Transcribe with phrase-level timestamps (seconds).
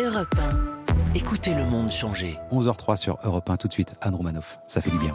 [0.00, 1.14] Europe 1.
[1.16, 2.38] Écoutez le monde changer.
[2.52, 4.60] 11h03 sur Europe 1, tout de suite, Anne Romanoff.
[4.66, 5.14] Ça fait du bien.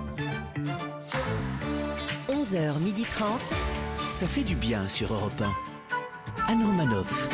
[2.30, 3.24] 11h30.
[4.12, 6.52] Ça fait du bien sur Europe 1.
[6.52, 7.30] Anne Romanoff.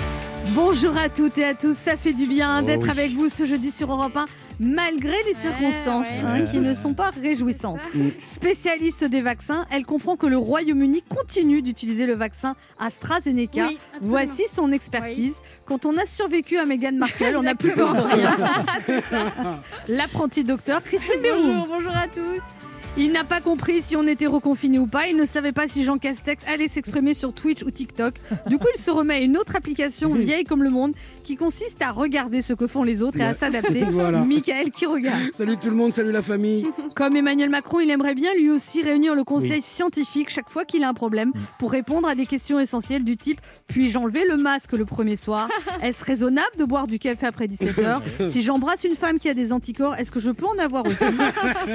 [0.53, 2.89] Bonjour à toutes et à tous, ça fait du bien Oh d'être oui.
[2.89, 4.25] avec vous ce jeudi sur Europe 1,
[4.59, 6.41] malgré les circonstances ouais.
[6.41, 7.79] hein, qui ne sont pas réjouissantes.
[7.93, 7.99] Ça.
[8.23, 13.67] Spécialiste des vaccins, elle comprend que le Royaume-Uni continue d'utiliser le vaccin AstraZeneca.
[13.67, 13.77] Oui.
[14.01, 15.35] Voici son expertise.
[15.65, 18.37] Quand on a survécu à Meghan Markle, on n'a plus peur de rien.
[19.87, 21.37] L'apprenti docteur Christine Bérou.
[21.43, 22.68] Bonjour, bonjour à tous.
[23.01, 25.07] Il n'a pas compris si on était reconfiné ou pas.
[25.07, 28.15] Il ne savait pas si Jean Castex allait s'exprimer sur Twitch ou TikTok.
[28.47, 30.91] Du coup, il se remet à une autre application vieille comme le monde
[31.23, 33.85] qui consiste à regarder ce que font les autres et à s'adapter.
[33.89, 34.23] Voilà.
[34.23, 35.21] Michael qui regarde.
[35.33, 36.67] Salut tout le monde, salut la famille.
[36.95, 40.83] Comme Emmanuel Macron, il aimerait bien lui aussi réunir le conseil scientifique chaque fois qu'il
[40.83, 44.73] a un problème pour répondre à des questions essentielles du type puis-je enlever le masque
[44.73, 45.47] le premier soir?
[45.81, 49.53] Est-ce raisonnable de boire du café après 17h Si j'embrasse une femme qui a des
[49.53, 51.05] anticorps, est-ce que je peux en avoir aussi?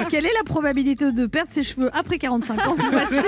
[0.09, 3.25] Quelle est la probabilité de perdre ses cheveux après 45 ans Voici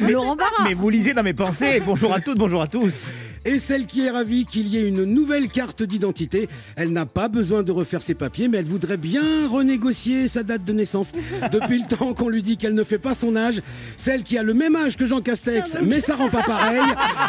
[0.12, 0.64] Laurent Barra.
[0.64, 1.80] Mais vous lisez dans mes pensées.
[1.84, 3.06] Bonjour à toutes, bonjour à tous.
[3.44, 7.28] Et celle qui est ravie qu'il y ait une nouvelle carte d'identité, elle n'a pas
[7.28, 11.12] besoin de refaire ses papiers, mais elle voudrait bien renégocier sa date de naissance.
[11.52, 13.62] Depuis le temps qu'on lui dit qu'elle ne fait pas son âge,
[13.96, 16.80] celle qui a le même âge que Jean Castex, mais ça rend pas pareil,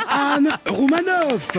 [0.10, 1.50] Anne Roumanoff.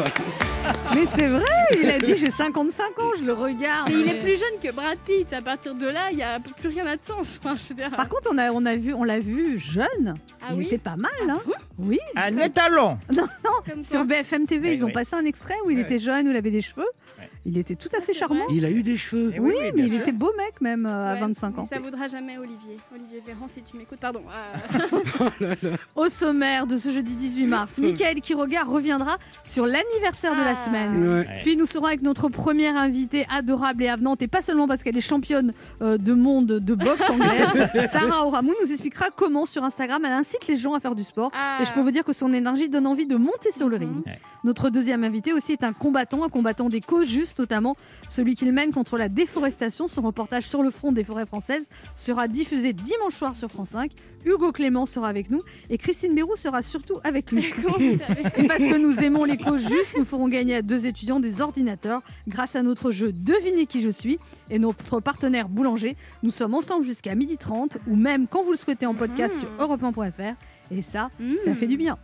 [0.95, 1.45] Mais c'est vrai,
[1.83, 3.89] il a dit j'ai 55 ans, je le regarde.
[3.89, 5.33] Mais il est plus jeune que Brad Pitt.
[5.33, 7.41] À partir de là, il n'y a plus rien à de sens.
[7.43, 7.91] Enfin, je veux dire.
[7.91, 10.15] Par contre, on a, on a vu, on l'a vu jeune.
[10.43, 11.41] Ah il oui était pas mal, hein
[11.79, 11.99] Oui.
[12.17, 12.99] Un talent.
[13.69, 14.05] Comme Sur quoi.
[14.23, 16.37] BFM TV, Eh ils ont passé un extrait où il Eh était jeune, où il
[16.37, 16.89] avait des cheveux.
[17.47, 18.45] Il était tout à fait c'est charmant.
[18.51, 19.33] Il a eu des cheveux.
[19.35, 20.01] Eh Oui, oui, oui, mais il sûr.
[20.01, 21.65] était beau mec même euh, à Ouais, 25 mais ans.
[21.65, 22.77] Ça vaudra jamais Olivier.
[22.95, 23.99] Olivier Véran, si tu m'écoutes.
[24.01, 24.21] Pardon.
[25.41, 25.55] euh,
[25.97, 30.65] Au sommaire de ce jeudi 18 mars, Michael Quiroga reviendra sur l'anniversaire de la Ah.
[30.67, 31.09] semaine.
[31.09, 31.27] Ouais.
[31.43, 34.97] Puis nous serons avec notre première invitée adorable et avenante, et pas seulement parce qu'elle
[34.97, 37.69] est championne euh, de monde de boxe anglaise.
[37.93, 41.31] Sarah Oramou nous expliquera comment sur Instagram elle incite les gens à faire du sport.
[41.35, 41.59] ah.
[41.63, 44.05] Et je peux vous dire que son énergie donne envie de monter sur le ring.
[44.07, 44.19] Ouais.
[44.45, 47.77] Notre deuxième invité aussi est un combattant, un combattant des causes justes notamment,
[48.09, 49.89] celui qu'il mène contre la déforestation.
[49.89, 53.91] Son reportage sur le front des forêts françaises sera diffusé dimanche soir sur France 5.
[54.25, 55.41] Hugo Clément sera avec nous
[55.71, 57.33] et Christine Bérou sera surtout avec
[58.37, 61.41] Et parce que nous aimons les causes justes, nous ferons gagner à deux étudiants des
[61.41, 64.19] ordinateurs grâce à notre jeu Devinez qui je suis
[64.51, 65.97] et notre partenaire Boulanger.
[66.23, 70.35] Nous sommes ensemble jusqu'à 12h30 ou même quand vous le souhaitez en podcast sur europe1.fr.
[70.71, 71.11] Et ça,
[71.45, 71.55] ça Mm.
[71.55, 71.97] fait du bien.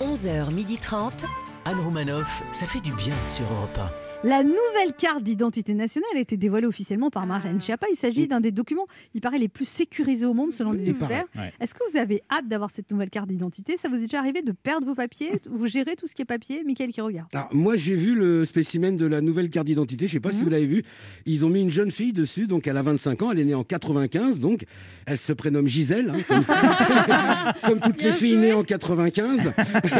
[0.00, 1.47] 11h30.
[1.68, 2.42] Anne Romanoff.
[2.50, 3.78] Ça fait du bien sur Europe
[4.24, 7.62] La nouvelle carte d'identité nationale a été dévoilée officiellement par Marlène Ah.
[7.64, 7.86] Schiappa.
[7.92, 11.24] Il s'agit d'un des documents, il paraît, les plus sécurisés au monde selon des experts.
[11.36, 11.52] ouais.
[11.60, 13.76] Est-ce que vous avez hâte d'avoir cette nouvelle carte d'identité?
[13.76, 15.40] Ça vous est déjà arrivé de perdre vos papiers?
[15.48, 16.64] Vous gérez tout ce qui est papier?
[16.66, 17.28] Michael qui regarde.
[17.32, 20.08] Alors, moi, j'ai vu le spécimen de la nouvelle carte d'identité.
[20.08, 20.82] Je sais pas si vous l'avez vu.
[21.24, 22.48] Ils ont mis une jeune fille dessus.
[22.48, 23.30] Donc, elle a 25 ans.
[23.30, 24.40] Elle est née en 95.
[24.40, 24.64] Donc,
[25.06, 26.12] elle se prénomme Gisèle.
[26.12, 26.44] hein, comme,
[27.64, 29.52] comme toutes Bien les filles nées en 95.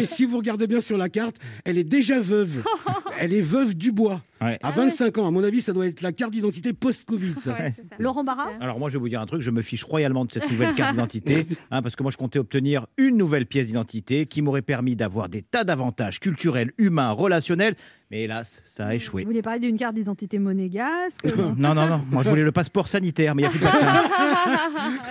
[0.02, 2.64] Et si vous regardez bien sur la carte, elle est déjà veuve.
[3.20, 4.07] Elle est veuve du bois.
[4.40, 4.58] Ouais.
[4.62, 5.26] À 25 ans.
[5.26, 7.52] À mon avis, ça doit être la carte d'identité post-Covid, ça.
[7.52, 7.82] Ouais, ça.
[7.98, 10.30] Laurent Barra Alors moi je vais vous dire un truc, je me fiche royalement de
[10.32, 14.26] cette nouvelle carte d'identité, hein, parce que moi je comptais obtenir une nouvelle pièce d'identité
[14.26, 17.74] qui m'aurait permis d'avoir des tas d'avantages culturels, humains, relationnels,
[18.10, 19.24] mais hélas ça a Vous échoué.
[19.24, 21.54] voulez parler d'une carte d'identité monégasque non?
[21.56, 23.64] Non, non, non, moi je voulais le passeport sanitaire, mais il n'y a plus de
[23.64, 23.86] vaccin.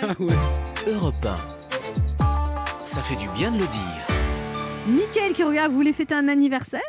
[0.02, 0.34] Ah ouais.
[0.88, 0.92] 1.
[0.92, 1.16] Europe
[2.20, 2.86] 1.
[2.86, 4.08] Ça fait du bien de le dire.
[4.88, 6.82] Michael qui regarde, vous voulez fêter un anniversaire?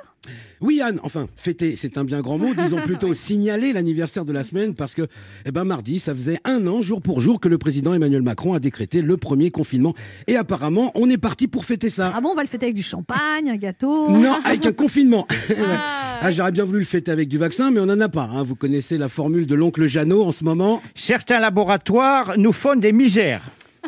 [0.60, 2.52] Oui, Anne, enfin, fêter, c'est un bien grand mot.
[2.54, 5.06] Disons plutôt signaler l'anniversaire de la semaine parce que,
[5.46, 8.52] eh ben, mardi, ça faisait un an, jour pour jour, que le président Emmanuel Macron
[8.54, 9.94] a décrété le premier confinement.
[10.26, 12.12] Et apparemment, on est parti pour fêter ça.
[12.14, 14.10] Ah bon, on va le fêter avec du champagne, un gâteau?
[14.10, 15.26] Non, avec un confinement.
[15.60, 18.24] Ah, Ah, J'aurais bien voulu le fêter avec du vaccin, mais on n'en a pas.
[18.32, 18.42] hein.
[18.42, 20.82] Vous connaissez la formule de l'oncle Jeannot en ce moment?
[20.94, 23.42] Certains laboratoires nous font des misères.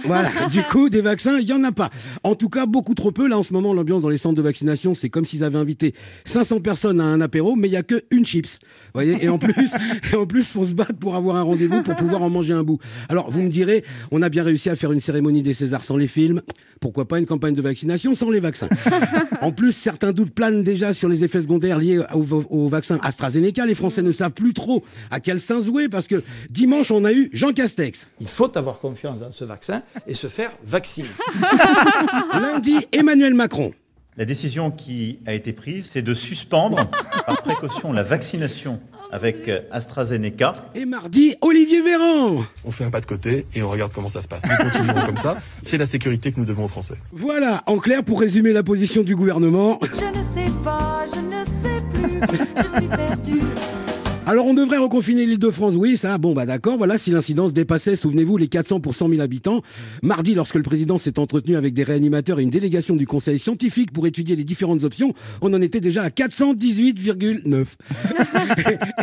[0.05, 1.91] Voilà, du coup, des vaccins, il n'y en a pas.
[2.23, 3.29] En tout cas, beaucoup trop peu.
[3.29, 5.95] Là, en ce moment, l'ambiance dans les centres de vaccination, c'est comme s'ils avaient invité
[6.25, 8.59] 500 personnes à un apéro, mais il n'y a que une chips.
[8.61, 9.71] Vous voyez Et en plus,
[10.13, 12.63] et en plus, faut se battre pour avoir un rendez-vous pour pouvoir en manger un
[12.63, 12.79] bout.
[13.09, 15.97] Alors, vous me direz, on a bien réussi à faire une cérémonie des Césars sans
[15.97, 16.43] les films.
[16.81, 18.69] Pourquoi pas une campagne de vaccination sans les vaccins?
[19.43, 23.65] En plus, certains doutes planent déjà sur les effets secondaires liés au, au vaccin AstraZeneca.
[23.65, 27.13] Les Français ne savent plus trop à quel sein jouer parce que dimanche, on a
[27.13, 28.07] eu Jean Castex.
[28.21, 31.09] Il faut avoir confiance dans ce vaccin et se faire vacciner.
[32.41, 33.73] Lundi, Emmanuel Macron.
[34.17, 36.91] La décision qui a été prise, c'est de suspendre
[37.27, 38.81] par précaution la vaccination
[39.13, 40.55] avec AstraZeneca.
[40.75, 42.45] Et mardi, Olivier Véran.
[42.65, 44.43] on fait un pas de côté et on regarde comment ça se passe.
[44.45, 45.39] Nous continuerons comme ça.
[45.63, 46.95] C'est la sécurité que nous devons aux Français.
[47.13, 49.89] Voilà, en clair, pour résumer la position du gouvernement, Je
[50.19, 52.63] ne sais pas, je ne sais plus.
[52.63, 53.41] je suis perdu.
[54.31, 57.53] Alors on devrait reconfiner l'île de France, oui, ça, bon bah d'accord, voilà, si l'incidence
[57.53, 59.61] dépassait, souvenez-vous, les 400 pour 100 000 habitants.
[60.05, 63.91] Mardi, lorsque le président s'est entretenu avec des réanimateurs et une délégation du conseil scientifique
[63.91, 67.65] pour étudier les différentes options, on en était déjà à 418,9.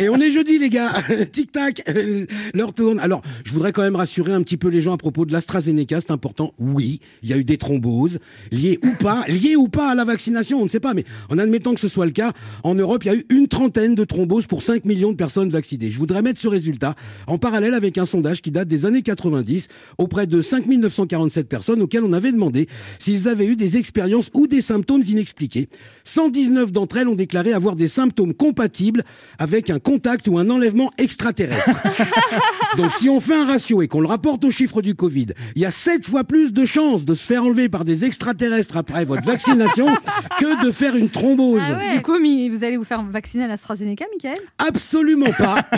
[0.00, 0.94] et on est jeudi les gars,
[1.30, 1.82] tic-tac,
[2.54, 2.98] l'heure tourne.
[2.98, 6.00] Alors, je voudrais quand même rassurer un petit peu les gens à propos de l'AstraZeneca,
[6.00, 8.18] c'est important, oui, il y a eu des thromboses,
[8.50, 11.36] liées ou pas, liées ou pas à la vaccination, on ne sait pas, mais en
[11.36, 12.32] admettant que ce soit le cas,
[12.62, 15.50] en Europe, il y a eu une trentaine de thromboses pour 5 millions de personnes
[15.50, 15.90] vaccinées.
[15.90, 16.94] Je voudrais mettre ce résultat
[17.26, 19.68] en parallèle avec un sondage qui date des années 90
[19.98, 22.68] auprès de 5 947 personnes auxquelles on avait demandé
[22.98, 25.68] s'ils avaient eu des expériences ou des symptômes inexpliqués.
[26.04, 29.04] 119 d'entre elles ont déclaré avoir des symptômes compatibles
[29.38, 31.82] avec un contact ou un enlèvement extraterrestre.
[32.78, 35.26] Donc si on fait un ratio et qu'on le rapporte aux chiffres du Covid,
[35.56, 38.76] il y a 7 fois plus de chances de se faire enlever par des extraterrestres
[38.76, 39.88] après votre vaccination
[40.38, 41.62] que de faire une thrombose.
[41.94, 44.38] Du coup, vous allez vous faire vacciner à l'AstraZeneca, Michael?
[44.58, 45.07] Absolument
[45.38, 45.64] pas.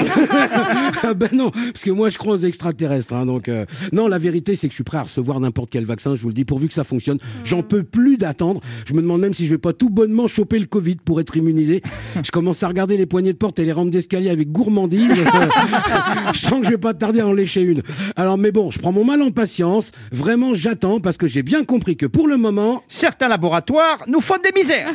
[1.02, 3.14] Ah ben non, parce que moi je crois aux extraterrestres.
[3.14, 5.84] hein, donc euh, non, la vérité c'est que je suis prêt à recevoir n'importe quel
[5.86, 6.14] vaccin.
[6.14, 7.18] Je vous le dis, pourvu que ça fonctionne.
[7.44, 8.60] J'en peux plus d'attendre.
[8.86, 11.36] Je me demande même si je vais pas tout bonnement choper le Covid pour être
[11.36, 11.82] immunisé.
[12.22, 15.10] Je commence à regarder les poignées de porte et les rampes d'escalier avec gourmandise.
[16.34, 17.82] je sens que je vais pas tarder à en lécher une.
[18.16, 19.90] Alors mais bon, je prends mon mal en patience.
[20.12, 24.36] Vraiment, j'attends parce que j'ai bien compris que pour le moment, Certains laboratoires nous font
[24.42, 24.92] des misères.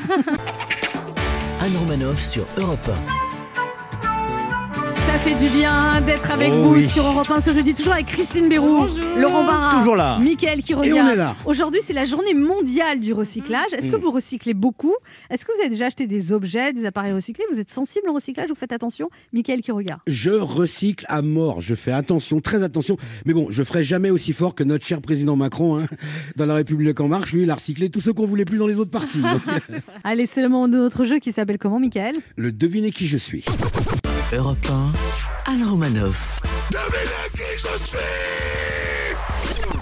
[1.62, 2.90] Anne Romanoff sur Europe
[5.16, 6.86] Ça fait du bien d'être avec Oh vous oui.
[6.86, 8.86] sur Europe 1 ce jeudi, toujours avec Christine Bérou,
[9.18, 10.20] Laurent Barra, Toujours là.
[10.22, 10.92] Mickaël qui Et revient.
[11.02, 11.38] on est là.
[11.46, 13.72] Aujourd'hui, c'est la journée mondiale du recyclage.
[13.72, 14.00] Est-ce que Mm.
[14.00, 14.94] vous recyclez beaucoup?
[15.30, 17.46] Est-ce que vous avez déjà acheté des objets, des appareils recyclés?
[17.50, 18.50] Vous êtes sensible au recyclage?
[18.50, 19.10] Vous faites attention?
[19.32, 20.02] Mickaël qui regarde.
[20.06, 21.62] Je recycle à mort.
[21.62, 22.98] Je fais attention, très attention.
[23.26, 25.88] Mais bon, je ferai jamais aussi fort que notre cher président Macron hein,
[26.36, 27.32] dans la République en marche.
[27.32, 29.20] Lui, il a recyclé tous ceux qu'on voulait plus dans les autres partis.
[29.22, 29.42] Donc,
[30.04, 32.16] Allez, c'est le moment de notre jeu qui s'appelle comment, Mickaël?
[32.36, 33.46] Le devinez qui je suis.
[34.34, 34.68] Europe
[35.46, 36.40] 1, Anne Romanoff.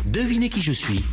[0.05, 1.03] Devinez qui je suis.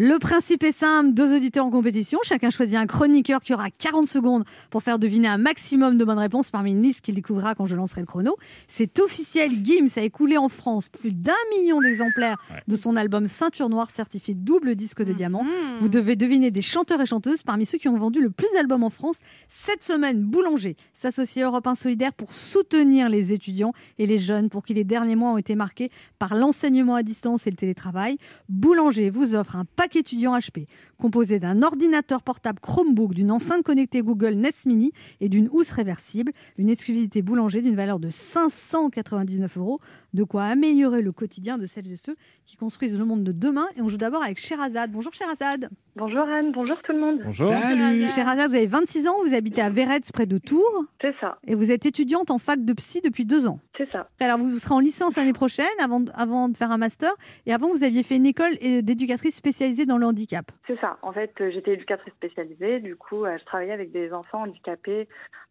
[0.00, 4.06] Le principe est simple, deux auditeurs en compétition, chacun choisit un chroniqueur qui aura 40
[4.06, 7.66] secondes pour faire deviner un maximum de bonnes réponses parmi une liste qu'il découvrira quand
[7.66, 8.36] je lancerai le chrono.
[8.68, 12.36] C'est officiel, Gims a écoulé en France plus d'un million d'exemplaires
[12.68, 15.44] de son album Ceinture Noire certifié double disque de diamant.
[15.80, 18.84] Vous devez deviner des chanteurs et chanteuses parmi ceux qui ont vendu le plus d'albums
[18.84, 19.16] en France.
[19.48, 24.48] Cette semaine, Boulanger s'associe à Europe 1 Solidaire pour soutenir les étudiants et les jeunes
[24.48, 25.90] pour qui les derniers mois ont été marqués
[26.20, 28.16] par l'enseignement à distance et le télétravail.
[28.48, 30.66] Boulanger vous offre un pack étudiant HP
[30.98, 36.32] composé d'un ordinateur portable Chromebook, d'une enceinte connectée Google Nest Mini et d'une housse réversible.
[36.58, 39.78] Une exclusivité Boulanger d'une valeur de 599 euros.
[40.14, 43.66] De quoi améliorer le quotidien de celles et ceux qui construisent le monde de demain.
[43.76, 44.90] Et on joue d'abord avec Sherazade.
[44.90, 45.68] Bonjour Sherazade.
[45.96, 47.20] Bonjour Anne, bonjour tout le monde.
[47.24, 47.52] Bonjour.
[47.52, 48.06] Salut.
[48.14, 51.56] Sherazade, vous avez 26 ans, vous habitez à Véretz près de Tours C'est ça, et
[51.56, 53.58] vous êtes étudiante en fac de psy depuis deux ans.
[53.78, 54.08] C'est ça.
[54.20, 57.12] Alors vous serez en licence l'année prochaine avant de, avant de faire un master
[57.46, 60.50] et avant vous aviez fait une école euh, d'éducatrice spécialisée dans le handicap.
[60.66, 60.98] C'est ça.
[61.02, 65.08] En fait, euh, j'étais éducatrice spécialisée, du coup, euh, je travaillais avec des enfants handicapés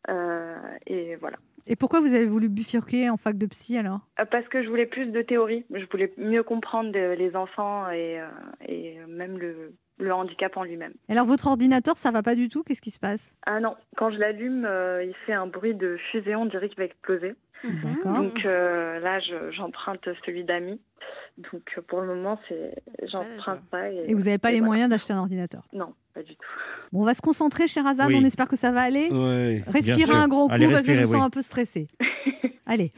[0.09, 1.38] euh, et voilà.
[1.65, 4.01] Et pourquoi vous avez voulu bifurquer en fac de psy alors?
[4.31, 8.21] Parce que je voulais plus de théorie, je voulais mieux comprendre les enfants et,
[8.65, 10.94] et même le, le handicap en lui-même.
[11.09, 12.63] Alors votre ordinateur ça va pas du tout?
[12.63, 13.31] Qu'est-ce qui se passe?
[13.45, 16.77] Ah non, quand je l'allume, euh, il fait un bruit de fusée, on dirait qu'il
[16.77, 17.33] va exploser.
[17.63, 18.13] D'accord.
[18.13, 20.80] Donc euh, là, je- j'emprunte celui d'amis.
[21.39, 22.75] Donc euh, pour le moment, c'est
[23.07, 23.89] j'emprunte pas.
[23.92, 24.68] Et, Et vous n'avez pas les voilà.
[24.68, 25.63] moyens d'acheter un ordinateur?
[25.73, 26.42] Non, pas du tout.
[26.94, 28.07] Bon, on va se concentrer, cher Azad.
[28.07, 28.16] Oui.
[28.18, 29.09] On espère que ça va aller.
[29.11, 29.61] Ouais.
[29.68, 31.21] Respirez un gros coup Allez, parce que je vous sens oui.
[31.25, 31.87] un peu stressé.
[32.66, 32.94] Allez.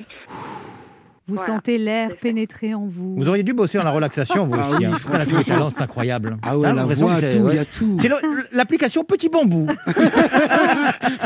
[1.29, 3.15] Vous Voilà, sentez l'air pénétrer en vous.
[3.15, 4.77] Vous auriez dû bosser en la relaxation, vous Ah aussi.
[4.79, 4.97] oui, hein.
[5.35, 6.37] La talent, c'est incroyable.
[6.41, 7.55] Ah ouais, Hein, la voix, tout, il ouais.
[7.55, 7.95] y a tout.
[7.99, 8.09] C'est
[8.51, 9.67] l'application Petit Bambou.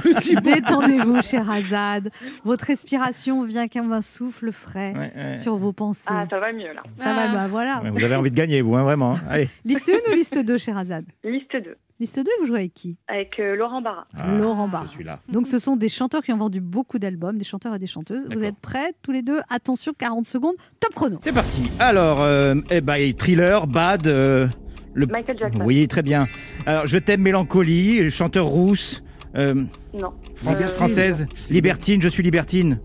[0.03, 2.09] Petit Détendez-vous, cher Azad.
[2.43, 5.35] Votre respiration vient comme un souffle frais Ouais, ouais.
[5.35, 6.09] sur vos pensées.
[6.09, 6.83] Ah, ça va mieux là.
[6.95, 7.81] Ça va, bah voilà.
[7.81, 9.17] Ouais, vous avez envie de gagner, vous, hein, vraiment.
[9.29, 9.49] Allez.
[9.65, 11.05] Liste 1 ou liste 2, cher Azad?
[11.23, 12.97] Liste 2, Liste 2, vous jouez avec qui?
[13.07, 14.05] Avec euh, Laurent Barra.
[14.37, 14.83] Laurent Barra.
[14.85, 15.19] Ah, Je suis là.
[15.29, 18.27] Donc ce sont des chanteurs qui ont vendu beaucoup d'albums, des chanteurs et des chanteuses.
[18.29, 19.39] Vous êtes prêts tous les deux?
[19.49, 21.17] Attention, 40 secondes, top chrono.
[21.21, 21.61] C'est parti.
[21.79, 24.05] Alors, euh, eh ben, thriller, bad.
[24.07, 24.49] euh,
[24.93, 25.05] le...
[25.07, 25.63] Michael Jackson.
[25.63, 26.25] Oui, très bien.
[26.65, 29.01] Alors, je t'aime, mélancolie, chanteur rousse,
[29.37, 29.53] euh,
[29.93, 30.11] Non.
[30.35, 32.81] Fran- Euh, française, libertine, je suis libertine.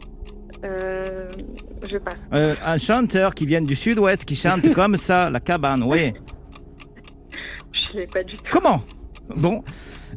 [0.64, 1.28] Euh,
[1.90, 2.14] je passe.
[2.34, 6.12] Euh, un chanteur qui vient du sud-ouest qui chante comme ça, la cabane, oui.
[7.90, 8.44] Je l'ai pas du tout.
[8.52, 8.82] Comment?
[9.36, 9.62] Bon.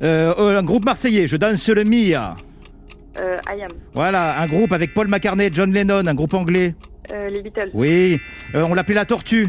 [0.03, 2.33] Euh, euh, un groupe marseillais, je danse le Mia.
[3.19, 3.69] Euh, I am.
[3.93, 6.75] Voilà, un groupe avec Paul McCartney, John Lennon, un groupe anglais.
[7.13, 7.69] Euh, les Beatles.
[7.73, 8.19] Oui.
[8.55, 9.47] Euh, on l'appelait la tortue.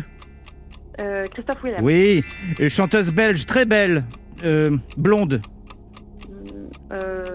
[1.02, 1.80] Euh, Christophe Willem.
[1.82, 2.22] Oui.
[2.68, 4.04] Chanteuse belge, très belle.
[4.44, 5.40] Euh, blonde.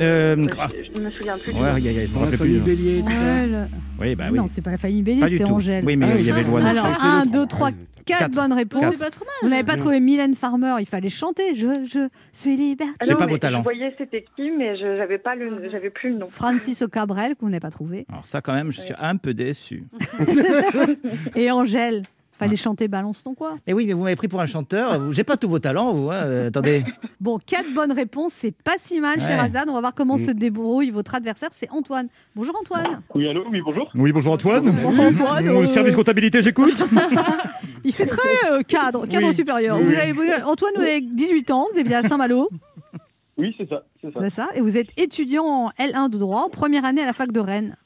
[0.02, 0.68] Euh, je, ah.
[0.96, 1.52] je me souviens plus.
[1.54, 2.60] Ouais, y a- il y a- je me rappelle plus.
[2.60, 3.68] Bélier, tout ça.
[4.00, 4.38] Oui, bah oui.
[4.38, 5.44] Non, c'est pas la famille Bélier, c'était.
[5.44, 5.84] Angèle.
[5.86, 7.72] Oui, mais il y avait loin Alors, C'était 1, le 2, trois.
[7.72, 7.72] 3,
[8.06, 8.32] 4 Quatre.
[8.36, 8.82] bonnes réponses.
[8.82, 8.94] Quatre.
[8.94, 9.34] C'est pas trop mal.
[9.42, 11.56] Vous n'avez pas trouvé Mylène Farmer, il fallait chanter.
[11.56, 12.94] Je, je suis liberté.
[13.02, 13.60] Ah non, pas vos talents.
[13.60, 16.28] Je voyais c'était qui, mais je j'avais pas le, j'avais plus le nom.
[16.30, 18.06] Francis Cabrel, que vous n'avez pas trouvé.
[18.10, 19.84] Alors ça, quand même, je suis un peu déçu.
[21.36, 22.02] Et Angèle,
[22.38, 23.58] fallait chanter Balance ton quoi.
[23.68, 25.00] Et oui, mais vous m'avez pris pour un chanteur.
[25.00, 26.10] Vous- J'ai pas tous vos talents, vous.
[26.12, 26.84] hein, euh, attendez.
[27.20, 29.26] Bon, 4 bonnes réponses, c'est pas si mal, Ouais.
[29.26, 29.68] cher Azad.
[29.70, 30.26] On va voir comment Mm.
[30.26, 32.08] se débrouille votre adversaire, c'est Antoine.
[32.36, 33.02] Bonjour Antoine.
[33.16, 33.90] Oui, allô, oui, bonjour.
[33.96, 34.66] Oui, bonjour Antoine.
[34.84, 35.50] Bonjour, Antoine.
[35.50, 36.84] Au Euh, service comptabilité, j'écoute.
[37.84, 39.34] Il fait très euh, cadre, cadre Oui.
[39.34, 39.78] supérieur.
[39.80, 39.86] Oui.
[39.86, 42.50] Vous avez, vous- Antoine, vous avez 18 ans, vous êtes à Saint-Malo,
[43.38, 44.20] Oui, c'est ça, c'est ça.
[44.22, 47.32] c'est ça, et vous êtes étudiant en L1 de droit, première année à la fac
[47.32, 47.78] de Rennes.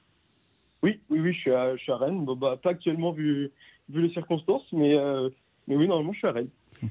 [0.83, 2.23] Oui, oui, oui, je suis à, je suis à Rennes.
[2.25, 3.51] Bon, bah, pas actuellement vu,
[3.91, 5.29] vu les circonstances, mais, euh,
[5.67, 6.47] mais oui, normalement, je suis à Rennes.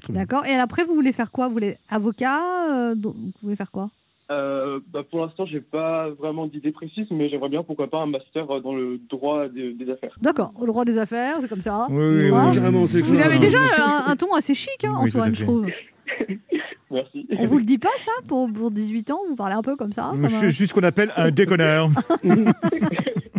[0.09, 0.45] D'accord.
[0.45, 1.47] Et après, vous voulez faire quoi?
[1.47, 2.39] Vous voulez avocat
[2.71, 3.89] euh, Vous voulez faire quoi?
[4.31, 8.05] Euh, bah, pour l'instant, j'ai pas vraiment d'idée précise, mais j'aimerais bien, pourquoi pas, un
[8.05, 10.15] master dans le droit des, des affaires.
[10.21, 10.53] D'accord.
[10.57, 11.87] Au droit des affaires, c'est comme ça.
[11.89, 12.55] Oui, oui, oui.
[12.55, 13.25] Carrément, c'est Vous clair.
[13.25, 15.67] avez déjà un, un ton assez chic, hein, Oui, Antoine, je trouve.
[16.91, 17.25] Merci.
[17.39, 19.93] On vous le dit pas, ça, pour, pour 18 ans Vous parlez un peu comme
[19.93, 21.89] ça comme un- suis ce qu'on appelle un déconneur.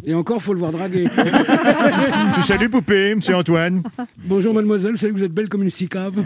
[0.04, 1.06] Et encore, faut le voir draguer.
[2.44, 3.82] Salut poupée, c'est Antoine.
[4.18, 6.14] Bonjour mademoiselle, vous savez que vous êtes belle comme une cicave.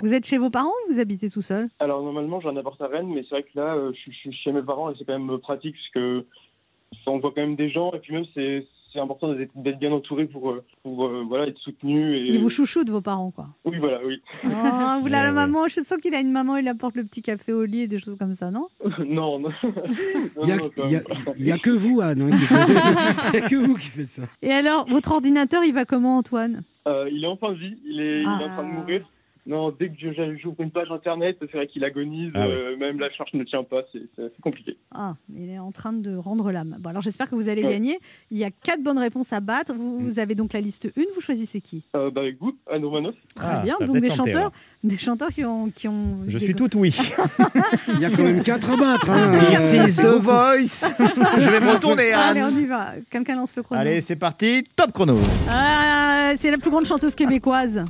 [0.00, 1.66] Vous êtes chez vos parents ou vous habitez tout seul?
[1.80, 4.12] Alors, normalement, j'ai un appart à Rennes, mais c'est vrai que là, euh, je, suis-
[4.12, 6.24] je suis chez mes parents et c'est quand même pratique, parce que
[7.04, 9.92] ça, on voit quand même des gens, et puis même, c'est c'est important d'être bien
[9.92, 12.16] entouré pour, euh, pour euh, voilà, être soutenu.
[12.16, 12.28] Et...
[12.28, 13.46] Ils vous chouchoutent, vos parents, quoi.
[13.64, 14.20] Oui, voilà, oui.
[14.44, 14.48] Oh,
[15.02, 15.32] vous la Ouais, ouais.
[15.32, 17.88] maman, je sens qu'il a une maman, il apporte le petit café au lit et
[17.88, 18.68] des choses comme ça, non?
[19.06, 19.50] Non, non.
[20.42, 22.54] Il n'y a, que vous, Anne, hein, qui fait...
[23.34, 24.22] Il y a que vous qui faites ça.
[24.42, 26.62] Et alors, votre ordinateur, il va comment, Antoine?
[26.86, 28.80] Euh, il est en fin de vie, il est, il est en train de Ah.
[28.80, 29.08] mourir.
[29.48, 32.52] Non, dès que je- j'ouvre une page internet, c'est vrai qu'il agonise, Ah ouais.
[32.52, 34.76] euh, même la charge ne tient pas, c'est compliqué.
[34.94, 36.76] Ah, il est en train de rendre l'âme.
[36.78, 37.70] Bon, alors j'espère que vous allez Ouais.
[37.72, 37.98] gagner.
[38.30, 39.72] Il y a quatre bonnes réponses à battre.
[39.74, 41.84] Vous, vous avez donc la liste 1, vous choisissez qui?
[41.96, 44.52] Euh, bah, avec vous, Anne Romanoff Très Ah, bien, donc des tenter, chanteurs,
[44.84, 46.94] des chanteurs qui ont, qui ont Je suis tout oui.
[47.94, 49.08] Il y a quand même quatre à battre.
[49.10, 49.38] Hein.
[49.48, 50.92] This is the voice.
[51.40, 52.92] Je vais me retourner, Allez, on y va.
[53.10, 53.80] Quelqu'un lance le chrono.
[53.80, 54.62] Allez, c'est parti.
[54.76, 55.16] Top chrono.
[55.50, 57.82] Ah, c'est la plus grande chanteuse québécoise.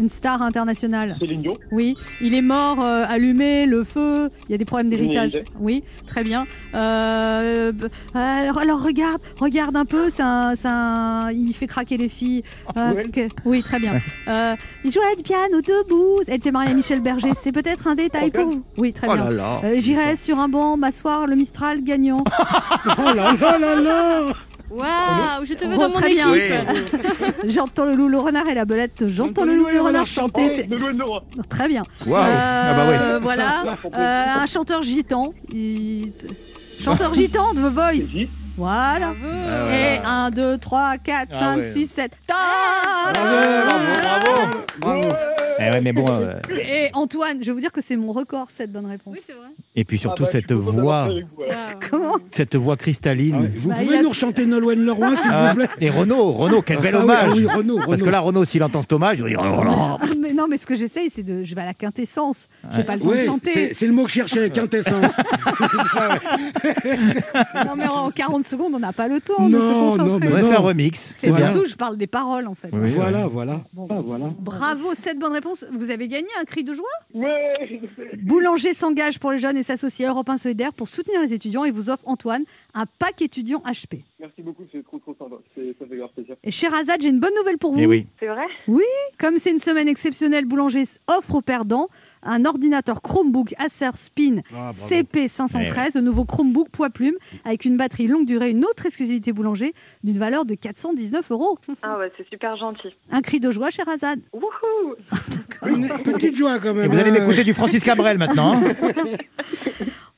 [0.00, 1.16] Une star internationale.
[1.20, 1.52] Céline Dion.
[1.72, 5.40] Oui, il est mort euh, allumé, le feu, il y a des problèmes d'héritage.
[5.58, 6.46] Oui, très bien.
[6.74, 7.72] Euh,
[8.14, 12.42] alors, alors, regarde, regarde un peu, c'est un, c'est un- il fait craquer les filles.
[12.76, 13.02] Euh, Ouais.
[13.08, 13.94] que- oui, très bien.
[14.28, 16.20] Euh, il jouait du piano debout.
[16.28, 17.30] Elle était mariée à Michel Berger.
[17.42, 18.62] C'est peut-être un détail pour vous.
[18.76, 19.26] Oui, très Oh bien.
[19.64, 22.22] Euh, J'irai sur un banc m'asseoir, le Mistral gagnant.
[22.98, 24.22] Oh là là là là
[24.70, 26.34] Waouh, je te veux Oh, dans mon très bien.
[26.34, 26.96] équipe.
[27.48, 29.04] J'entends le loup, le renard et la belette.
[29.08, 30.66] J'entends le loup et le renard chanter.
[30.70, 31.18] Oh.
[31.48, 31.82] Très bien.
[32.06, 32.22] Waouh.
[32.22, 33.20] Ah bah Euh, oui.
[33.22, 33.64] Voilà.
[33.96, 35.32] Euh, un chanteur gitan.
[35.52, 36.12] Il-
[36.80, 38.26] Chanteur gitan de The Voice.
[38.58, 39.14] Voilà.
[39.20, 39.70] Bravo.
[39.72, 41.72] Et 1, 2, 3, 4, Ah 5, ouais.
[41.72, 42.12] 6, 7.
[44.80, 45.08] Bravo
[45.60, 46.04] Eh ouais, mais bon.
[46.08, 49.14] euh, Et Antoine, je vais vous dire que c'est mon record, cette bonne réponse.
[49.16, 49.48] Oui, c'est vrai.
[49.76, 51.20] Et puis surtout Ah bah, cette voix, vous.
[51.38, 51.50] Waouh.
[51.90, 53.34] Comment cette voix cristalline.
[53.38, 55.68] Ah ouais, Vous Bah, pouvez a- nous rechanter Nolwenn Leroy, s'il Ah, vous plaît?
[55.80, 57.18] et Renaud, Renaud, quel bel Ah oui, hommage.
[57.24, 58.04] ah oui, Renaud, Parce Renaud.
[58.04, 59.96] que là, Renaud, s'il entend cet hommage, il dire oh là là.
[60.20, 61.42] mais Non, mais ce que j'essaye, c'est de.
[61.44, 62.48] Je vais à la quintessence.
[62.72, 63.50] Je vais pas le Ouais, chanter.
[63.52, 65.16] c'est c'est le mot que je cherchais, quintessence.
[67.66, 70.04] Non, mais en 40 secondes, on n'a pas le temps de se concentrer.
[70.06, 70.48] non, mais On va non.
[70.50, 71.14] faire un remix.
[71.18, 71.52] C'est Voilà.
[71.52, 72.70] surtout, je parle des paroles en fait.
[72.72, 73.30] Oui, voilà, ouais.
[73.32, 73.60] voilà.
[73.72, 73.86] Bon.
[73.90, 74.30] Ah, voilà.
[74.38, 75.64] Bravo, cette bonne réponse.
[75.72, 77.80] Vous avez gagné un cri de joie Ouais
[78.22, 81.64] Boulanger s'engage pour les jeunes et s'associe à Europe 1 Solidaire pour soutenir les étudiants
[81.64, 84.02] et vous offre, Antoine, un pack étudiant HP.
[84.20, 86.36] Merci beaucoup, c'est trop trop sympa, C'est- ça fait grave plaisir.
[86.42, 87.80] Et cher Azad, j'ai une bonne nouvelle pour vous.
[87.80, 88.06] Eh oui.
[88.18, 88.46] C'est vrai?
[89.18, 91.88] Comme c'est une semaine exceptionnelle, Boulanger offre aux perdants
[92.22, 94.88] un ordinateur Chromebook Acer Spin Ah, bravo.
[94.88, 99.72] CP513, le nouveau Chromebook poids plume, avec une batterie longue durée, une autre exclusivité Boulanger,
[100.04, 101.58] d'une valeur de 419 euros.
[101.82, 102.88] Ah ouais, c'est super gentil.
[103.10, 104.20] Un cri de joie, cher Azad.
[104.32, 104.94] Wouhou
[105.66, 106.84] Une petite joie quand même.
[106.84, 107.20] Et vous allez hein.
[107.24, 108.60] m'écouter du Francis Cabrel maintenant.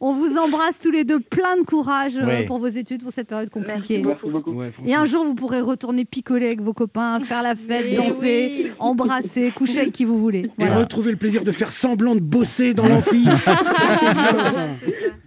[0.02, 3.28] On vous embrasse tous les deux, plein de courage euh, pour vos études, pour cette
[3.28, 4.02] période compliquée.
[4.02, 4.52] Merci beaucoup.
[4.52, 4.70] Ouais.
[4.86, 8.52] Et un jour, vous pourrez retourner picoler avec vos copains, faire la fête, Oui, danser,
[8.64, 8.72] oui.
[8.78, 10.50] embrasser, coucher avec qui vous voulez.
[10.58, 13.26] Et retrouver le plaisir de faire semblant de bosser dans l'amphi.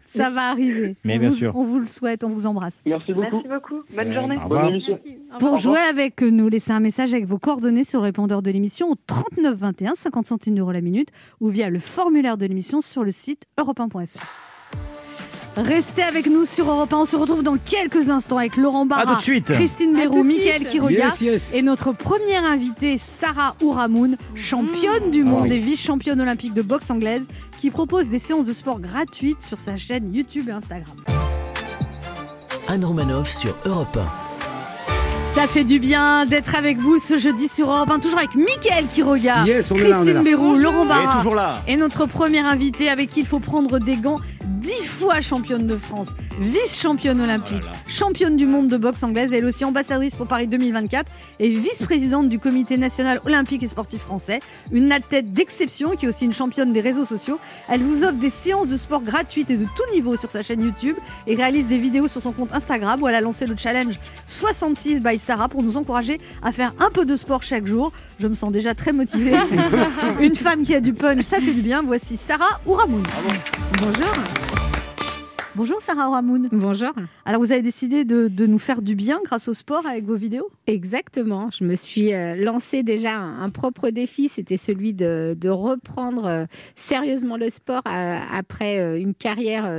[0.07, 0.95] Ça, va arriver.
[1.03, 1.55] Mais on bien vous, sûr.
[1.55, 2.73] On vous le souhaite, on vous embrasse.
[2.85, 3.41] Merci beaucoup.
[3.43, 3.83] Merci beaucoup.
[3.95, 4.37] Bonne journée.
[4.47, 4.99] Bonne émission.
[5.37, 8.89] Pour jouer avec nous, laissez un message avec vos coordonnées sur le répondeur de l'émission
[8.89, 11.09] au 39 21, 50 centimes d'euros la minute,
[11.41, 14.52] ou via le formulaire de l'émission sur le site europe1.fr.
[15.55, 16.97] Restez avec nous sur Europe 1.
[16.97, 19.45] On se retrouve dans quelques instants avec Laurent Barra, À tout de suite.
[19.53, 20.65] Christine Béroux, de Mickaël.
[20.65, 21.43] Quiroga Yes, yes.
[21.53, 25.53] et notre première invitée, Sarah Ouramoun, championne du monde oui.
[25.55, 27.21] et vice-championne olympique de boxe anglaise,
[27.59, 30.95] qui propose des séances de sport gratuites sur sa chaîne YouTube et Instagram.
[32.67, 33.99] Anne Romanoff sur Europe
[35.27, 38.87] Ça fait du bien d'être avec vous ce jeudi sur Europe 1, toujours avec Mickaël
[38.87, 40.23] Quiroga, Yes, on est là, on est Christine là.
[40.23, 41.61] Béroux, Laurent Et Barra toujours là.
[41.67, 44.19] et notre première invitée avec qui il faut prendre des gants.
[44.45, 46.07] Dix fois championne de France,
[46.39, 47.77] vice-championne olympique, Oh là là.
[47.87, 52.39] championne du monde de boxe anglaise, elle aussi ambassadrice pour Paris 2024 et vice-présidente du
[52.39, 54.39] comité national olympique et sportif français.
[54.71, 57.39] Une athlète d'exception qui est aussi une championne des réseaux sociaux.
[57.69, 60.61] Elle vous offre des séances de sport gratuites et de tout niveau sur sa chaîne
[60.61, 60.97] YouTube
[61.27, 64.99] et réalise des vidéos sur son compte Instagram où elle a lancé le challenge 66
[64.99, 67.91] by Sarah pour nous encourager à faire un peu de sport chaque jour.
[68.19, 69.35] Je me sens déjà très motivée.
[70.19, 71.81] Une femme qui a du punch, ça fait du bien.
[71.81, 73.03] Voici Sarah Ouramoun.
[73.79, 74.13] Bonjour.
[75.55, 76.49] Bonjour Sarah Ouramoun.
[76.51, 76.93] Bonjour.
[77.25, 80.15] Alors vous avez décidé de, de nous faire du bien grâce au sport avec vos
[80.15, 80.49] vidéos?
[80.65, 81.51] Exactement.
[81.51, 84.29] Je me suis euh, lancé déjà un, un propre défi.
[84.29, 89.71] C'était celui de, de reprendre euh, sérieusement le sport euh, après une carrière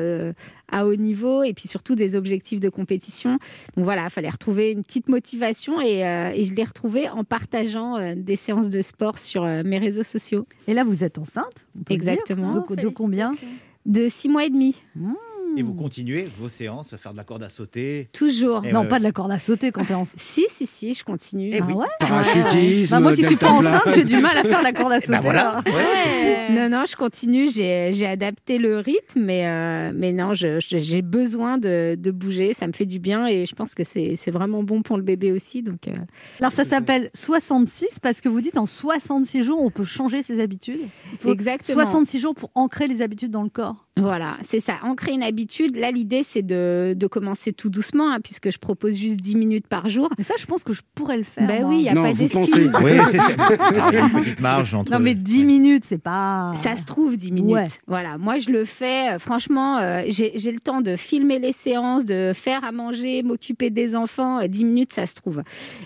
[0.70, 3.38] à haut niveau et puis surtout des objectifs de compétition.
[3.76, 6.02] Donc voilà, il fallait retrouver une petite motivation et,
[6.36, 10.46] et je l'ai retrouvée en partageant des séances de sport sur mes réseaux sociaux.
[10.68, 12.12] Et là vous êtes enceinte on peut le dire.
[12.12, 12.64] Exactement.
[12.70, 13.34] De, de combien?
[13.86, 14.82] De six mois et demi.
[15.56, 18.08] Et vous continuez vos séances, à faire de la corde à sauter.
[18.12, 18.64] Toujours.
[18.64, 20.18] Et Non, ouais, pas de la corde à sauter quand t'es enceinte.
[20.18, 21.50] Si, si, si, je continue.
[21.52, 21.74] Eh Ah oui.
[21.74, 24.92] ouais Parachutisme, Bah, Moi qui suis pas enceinte, j'ai du mal à faire la corde
[24.92, 25.12] à sauter.
[25.12, 25.62] bah voilà.
[25.66, 25.72] Ouais,
[26.48, 26.52] fou.
[26.54, 27.48] Non, non, je continue.
[27.48, 32.54] J'ai j'ai adapté le rythme, mais, euh, mais non, j'ai besoin de, de bouger.
[32.54, 35.02] Ça me fait du bien et je pense que c'est c'est vraiment bon pour le
[35.02, 35.62] bébé aussi.
[35.62, 35.92] Donc, euh,
[36.40, 40.40] Alors ça s'appelle 66 parce que vous dites en 66 jours on peut changer ses
[40.40, 40.80] habitudes.
[41.12, 41.82] Il faut Exactement.
[41.84, 43.83] 66 jours pour ancrer les habitudes dans le corps.
[43.96, 44.74] Voilà, c'est ça.
[44.82, 45.76] Ancrer une habitude.
[45.76, 49.68] Là, l'idée, c'est de, de commencer tout doucement, hein, puisque je propose juste 10 minutes
[49.68, 50.08] par jour.
[50.18, 51.46] Mais ça je pense que je pourrais le faire.
[51.46, 51.70] Ben moi.
[51.70, 52.72] oui, il n'y a Non, pas d'excuse.
[52.82, 53.36] Oui, c'est sûr.
[53.38, 54.90] Alors, il y a une petite marge entre.
[54.90, 56.52] Non mais 10 minutes c'est pas...
[56.56, 57.52] Ça se trouve 10 minutes.
[57.54, 57.66] Ouais.
[57.86, 59.14] Voilà, moi je le fais.
[59.14, 63.22] euh, Franchement, euh, j'ai j'ai le temps de filmer les séances, de faire à manger,
[63.22, 64.40] m'occuper des enfants.
[64.40, 65.42] euh, 10 minutes, ça se trouve.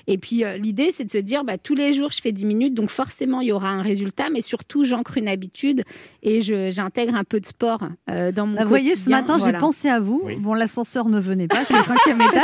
[0.07, 2.47] Et puis euh, l'idée, c'est de se dire, bah, tous les jours, je fais 10
[2.47, 5.83] minutes, donc forcément, il y aura un résultat, mais surtout, j'ancre une habitude
[6.23, 7.81] et je- j'intègre un peu de sport
[8.11, 10.21] euh, dans mon Bah, vous voyez, ce matin, j'ai pensé à vous.
[10.25, 10.37] Oui.
[10.37, 12.43] Bon, l'ascenseur ne venait pas, suis au cinquième étage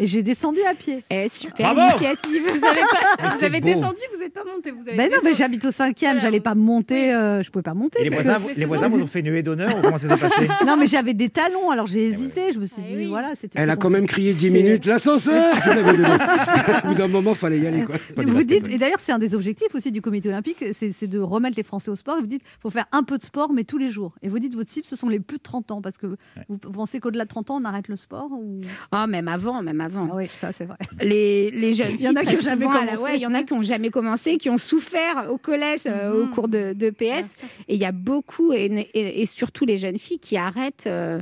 [0.00, 1.04] et j'ai descendu à pied.
[1.10, 2.42] Eh, super Bravo initiative.
[2.42, 3.66] Vous avez, pas, vous c'est avez beau.
[3.68, 4.70] descendu, vous n'êtes pas monté.
[4.70, 6.26] Vous avez Ben non, mais j'habite au cinquième, Voilà.
[6.26, 8.00] j'allais pas monter, euh, je pouvais pas monter.
[8.00, 10.16] Et les voisins, vous- les voisins ont fait une huée d'honneur ou comment ça s'est
[10.16, 12.52] passé Non, mais j'avais des talons, alors j'ai hésité.
[12.52, 13.06] Je me suis Ah dit, oui.
[13.06, 13.60] voilà, c'était.
[13.60, 15.54] Elle a quand même crié 10 C'est- minutes, l'ascenseur.
[16.84, 17.84] Au bout d'un moment, fallait y aller.
[17.84, 17.96] Quoi.
[18.24, 21.18] Vous dites, et d'ailleurs, c'est un des objectifs aussi du comité olympique, c'est c'est de
[21.18, 22.16] remettre les Français au sport.
[22.18, 24.14] Et vous dites, faut faire un peu de sport, mais tous les jours.
[24.22, 26.06] Et vous dites, votre cible, ce sont les plus de 30 ans, parce que
[26.48, 28.60] vous pensez qu'au-delà de 30 ans, on arrête le sport ou...
[28.92, 30.08] Ah, même avant, même avant.
[30.12, 30.76] Ah oui, ça c'est vrai.
[31.00, 33.02] les, les jeunes Il y en a filles, qui très ont jamais commencé.
[33.02, 36.24] ouais, il y en a qui ont jamais commencé, qui ont souffert au collège, euh,
[36.24, 37.40] au cours de, de PS.
[37.68, 41.20] Et il y a beaucoup, et, et- et surtout les jeunes filles, qui arrêtent euh,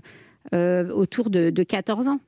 [0.55, 2.21] euh, autour de, de 14 ans.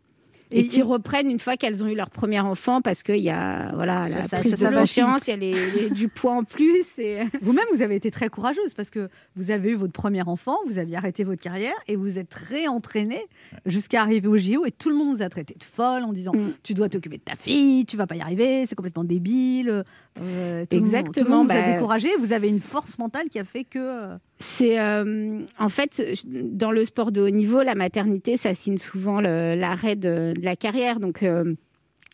[0.54, 3.30] Et, Et- qui reprennent une fois qu'elles ont eu leur premier enfant parce qu'il y
[3.30, 6.08] a voilà, Ça, la ça- prise ça, de conscience, il y a les- les- du
[6.08, 6.98] poids en plus.
[6.98, 7.18] Et...
[7.42, 10.78] Vous-même, vous avez été très courageuse parce que vous avez eu votre premier enfant, vous
[10.78, 13.26] aviez arrêté votre carrière et vous êtes réentraînée
[13.66, 16.32] jusqu'à arriver au JO et tout le monde vous a traité de folle en disant
[16.34, 16.52] Mm.
[16.62, 19.84] tu dois t'occuper de ta fille, tu vas pas y arriver, c'est complètement débile.
[20.20, 22.08] Euh, tout le monde- Exactement, tout le monde vous a bah- découragé.
[22.20, 23.78] Vous avez une force mentale qui a fait que.
[23.80, 28.78] euh, C'est euh, en fait dans le sport de haut niveau, la maternité, ça signe
[28.78, 31.00] souvent l'arrêt de, de la carrière.
[31.00, 31.54] Donc euh,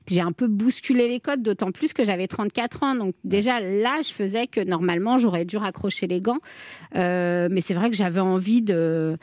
[0.06, 2.94] j'ai un peu bousculé les codes, d'autant plus que j'avais 34 ans.
[2.94, 6.38] Donc déjà là, je faisais que normalement j'aurais dû raccrocher les gants.
[6.96, 9.16] Euh, mais c'est vrai que j'avais envie de,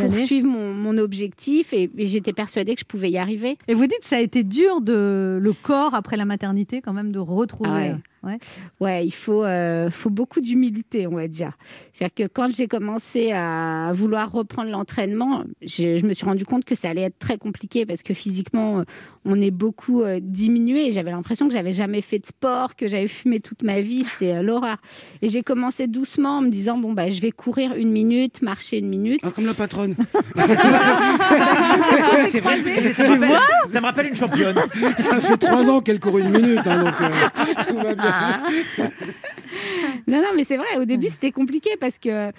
[0.00, 3.56] poursuivre mon, mon objectif et, et j'étais persuadée que je pouvais y arriver.
[3.68, 7.12] Et vous dites ça a été dur de le corps après la maternité quand même
[7.12, 7.70] de retrouver.
[7.72, 7.94] Ah ouais.
[8.26, 8.38] Ouais.
[8.80, 11.52] Ouais, il faut, euh, faut beaucoup d'humilité, on va dire.
[11.92, 16.64] C'est-à-dire que quand j'ai commencé à vouloir reprendre l'entraînement, je, je me suis rendu compte
[16.64, 18.84] que ça allait être très compliqué parce que physiquement,
[19.24, 20.90] on est beaucoup euh, diminué.
[20.92, 24.04] J'avais l'impression que j'avais jamais fait de sport, que j'avais fumé toute ma vie.
[24.04, 24.76] C'était euh, l'horreur.
[25.22, 28.78] Et j'ai commencé doucement en me disant bon bah je vais courir une minute, marcher
[28.78, 29.20] une minute.
[29.24, 29.94] Ah, comme la patronne.
[32.30, 34.56] C'est vrai, c'est- ça, me rappelle, ça me rappelle une championne.
[34.98, 38.42] Ça fait trois ans qu'elle court une minute, hein, donc euh, tout va bien.
[40.06, 42.30] Non, non, mais c'est vrai, au début, c'était compliqué parce que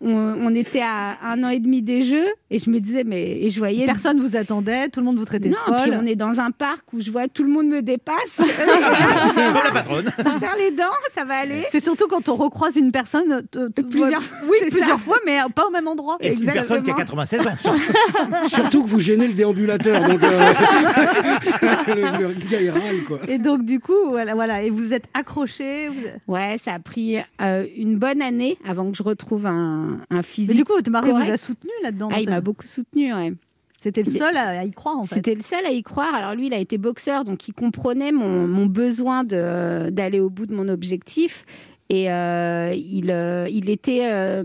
[0.00, 3.22] on, on était à un an et demi des Jeux et je me disais, mais
[3.42, 3.86] et je voyais.
[3.86, 5.82] Personne vous attendait, tout le monde vous traitait non, de folle.
[5.90, 8.36] puis on est dans un parc où je vois tout le monde me dépasse.
[8.36, 10.10] Pour la patronne.
[10.38, 11.64] Serre les dents, ça va aller.
[11.70, 15.70] C'est surtout quand on recroise une personne euh, Plusieurs oui, plusieurs fois, mais pas au
[15.70, 16.16] même endroit.
[16.20, 17.50] Et c'est une personne qui a 96 ans.
[18.48, 20.52] Surtout que vous gênez le déambulateur, donc euh,
[21.88, 23.18] le, le gars il râle quoi.
[23.28, 24.62] Et donc du coup, voilà, voilà.
[24.62, 25.88] Et vous êtes accroché.
[25.88, 25.94] vous-
[26.32, 30.50] Ouais, ça a pris euh, une bonne année avant que je retrouve un, un physique.
[30.50, 32.08] Mais du coup, votre mari vous a soutenu là-dedans.
[32.12, 33.32] Ah, il m'a beaucoup soutenu, ouais.
[33.78, 35.16] C'était le seul à, y croire en fait.
[35.16, 36.14] C'était le seul à y croire.
[36.14, 40.46] Alors lui, il a été boxeur, donc il comprenait mon, mon besoin d'aller au bout
[40.46, 41.44] de mon objectif.
[41.90, 44.42] Et euh, il, euh, il était euh,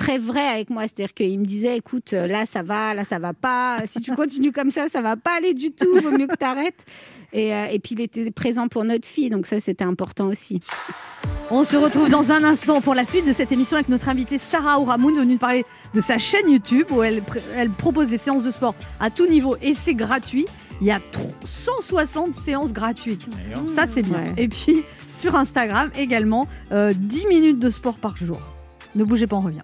[0.00, 0.82] très vrai avec moi.
[0.82, 3.78] C'est-à-dire qu'il me disait, écoute, là, ça va, là, ça va pas.
[3.86, 5.94] Si tu continues comme ça, ça va pas aller du tout.
[6.02, 6.84] Vaut mieux que tu arrêtes.
[7.32, 9.28] Et, euh, et puis, il était présent pour notre fille.
[9.30, 10.58] Donc ça, c'était important aussi.
[11.50, 14.38] On se retrouve dans un instant pour la suite de cette émission avec notre invitée
[14.38, 18.18] Sarah Ouramoun, venue nous parler de sa chaîne YouTube où elle, pr- elle propose des
[18.18, 20.46] séances de sport à tout niveau et c'est gratuit.
[20.80, 23.28] Il y a tro- 160 séances gratuites.
[23.66, 24.18] Ça, c'est bien.
[24.24, 24.32] Ouais.
[24.38, 28.40] Et puis, sur Instagram également, euh, 10 minutes de sport par jour.
[28.94, 29.60] Ne bougez pas, on revient.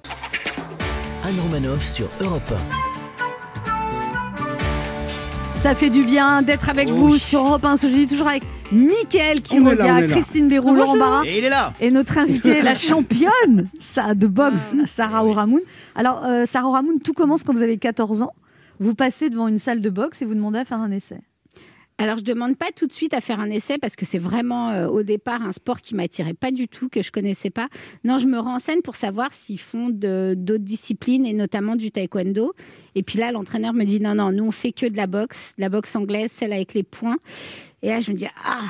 [1.25, 2.53] Anne Romanoff sur Europe
[5.55, 7.19] Ça fait du bien d'être avec Oh vous oui.
[7.19, 10.07] sur Europe 1 ce jeudi, toujours avec Mickaël qui là.
[10.07, 11.27] Christine Béroux, Laurent Barra.
[11.27, 11.73] Et il est là.
[11.81, 14.87] Et notre invitée, la championne ça, de boxe, Ah.
[14.87, 15.61] Sarah Ouramoun.
[15.97, 18.33] Alors, euh, Sarah Ouramoun, tout commence quand vous avez 14 ans.
[18.79, 21.19] Vous passez devant une salle de boxe et vous demandez à faire un essai.
[21.99, 24.71] Alors, je demande pas tout de suite à faire un essai parce que c'est vraiment
[24.71, 27.69] euh, au départ un sport qui m'attirait pas du tout, que je connaissais pas.
[28.05, 32.53] Non, je me renseigne pour savoir s'ils font d'autres disciplines et notamment du taekwondo.
[32.95, 35.55] Et puis là, l'entraîneur me dit non, non, nous on fait que de la boxe,
[35.57, 37.17] de la boxe anglaise, celle avec les poings.
[37.83, 38.65] Et là, je me dis ah,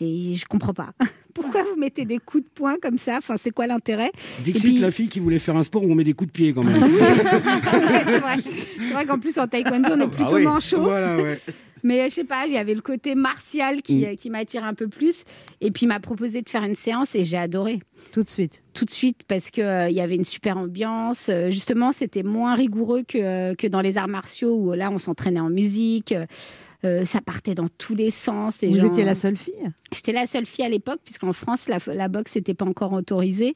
[0.00, 0.90] je comprends pas.
[1.34, 3.16] Pourquoi vous mettez des coups de poing comme ça?
[3.18, 4.10] Enfin, c'est quoi l'intérêt?
[4.40, 6.32] Dixit, puis- la fille qui voulait faire un sport où on met des coups de
[6.32, 6.82] pied quand même.
[6.82, 8.36] Ouais, c'est vrai.
[8.38, 10.42] C'est vrai qu'en plus en taekwondo, on est plutôt oui.
[10.44, 10.82] manchot.
[10.82, 11.40] Voilà, ouais.
[11.82, 14.88] Mais je sais pas, il y avait le côté martial qui, qui m'attire un peu
[14.88, 15.24] plus.
[15.60, 17.80] Et puis il m'a proposé de faire une séance et j'ai adoré.
[18.12, 18.62] Tout de suite.
[18.72, 21.28] Tout de suite parce que euh, y avait une super ambiance.
[21.28, 24.98] Euh, justement, c'était moins rigoureux que, euh, que dans les arts martiaux où là on
[24.98, 26.14] s'entraînait en musique.
[26.82, 28.62] Euh, ça partait dans tous les sens.
[28.62, 29.52] les Vous gens- étiez la seule fille?
[29.92, 33.54] J'étais la seule fille à l'époque, puisqu'en France, la, la boxe n'était pas encore autorisée.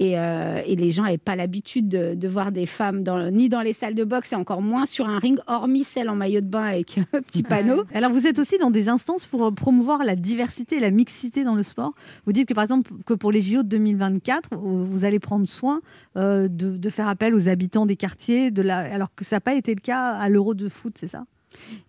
[0.00, 3.74] Et, euh, et les gens n'avaient pas l'habitude de, voir des femmes ni dans les
[3.74, 6.62] salles de boxe et encore moins sur un ring, hormis celle en maillot de bain
[6.62, 7.84] avec un petit panneau.
[7.92, 11.44] Alors, vous êtes aussi dans des instances pour euh, promouvoir la diversité et la mixité
[11.44, 11.92] dans le sport.
[12.24, 15.82] Vous dites que, par exemple, que pour les JO de 2024, vous allez prendre soin
[16.16, 19.80] euh, de, faire appel aux habitants des quartiers, alors que ça n'a pas été le
[19.80, 21.24] cas à l'Euro de foot, c'est ça?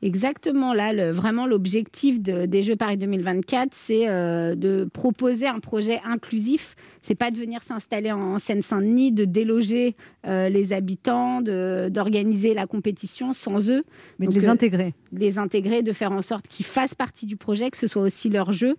[0.02, 5.60] Exactement, là, le- vraiment l'objectif de- des Jeux Paris 2024, c'est euh, de proposer un
[5.60, 6.76] projet inclusif.
[7.02, 9.96] C'est pas de venir s'installer en Seine-Saint-Denis, de déloger
[10.28, 11.42] euh, les habitants,
[11.90, 13.84] d'organiser la compétition sans eux.
[14.20, 14.94] Mais de les euh, intégrer.
[15.12, 18.02] De les intégrer, de faire en sorte qu'ils fassent partie du projet, que ce soit
[18.02, 18.76] aussi leur jeu,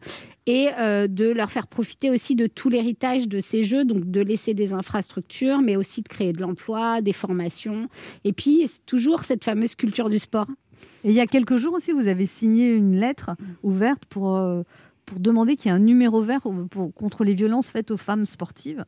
[0.46, 4.20] et euh, de leur faire profiter aussi de tout l'héritage de ces jeux, donc de
[4.20, 7.88] laisser des infrastructures, mais aussi de créer de l'emploi, des formations,
[8.24, 10.46] et puis toujours cette fameuse culture du sport.
[11.04, 13.30] Et il y a quelques jours aussi, vous avez signé une lettre
[13.62, 14.62] ouverte pour, euh,
[15.06, 18.24] pour demander qu'il y ait un numéro vert pour- contre les violences faites aux femmes
[18.26, 18.84] sportives.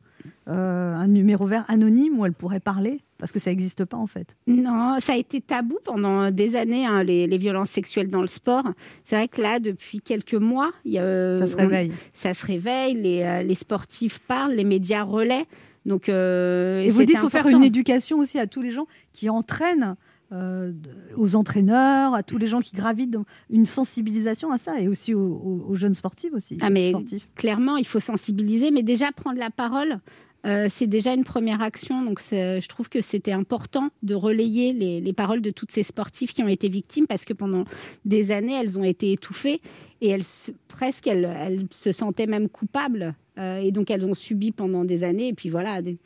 [0.47, 4.07] Euh, un numéro vert anonyme où elles pourraient parler, parce que ça n'existe pas en
[4.07, 4.35] fait.
[4.47, 8.27] Non, ça a été tabou pendant des années, hein, les, les violences sexuelles dans le
[8.27, 8.63] sport.
[9.03, 11.91] C'est vrai que là, depuis quelques mois, y a, Ça se on- réveille.
[12.13, 15.45] ça se réveille, les, euh, les sportifs parlent, les médias relaient.
[15.85, 18.87] Donc, euh, Et vous dites qu'il faut faire une éducation aussi à tous les gens
[19.13, 19.95] qui entraînent,
[20.35, 20.71] euh,
[21.15, 25.13] aux entraîneurs, à tous les gens qui gravitent, dans une sensibilisation à ça, et aussi
[25.13, 26.57] aux, aux- aux jeunes sportifs aussi.
[26.61, 27.27] Ah, mais sportifs.
[27.35, 29.99] clairement, il faut sensibiliser, mais déjà prendre la parole,
[30.45, 32.03] euh, c'est déjà une première action.
[32.03, 35.83] Donc, c'est- je trouve que c'était important de relayer les, les paroles de toutes ces
[35.83, 37.63] sportives qui ont été victimes, parce que pendant
[38.03, 39.59] des années, elles ont été étouffées
[40.01, 40.23] et elles
[40.67, 45.03] presque elles, elles se sentaient même coupables, Euh, et donc elles ont subi pendant des
[45.03, 45.27] années.
[45.27, 45.81] Et puis voilà.
[45.81, 45.97] des-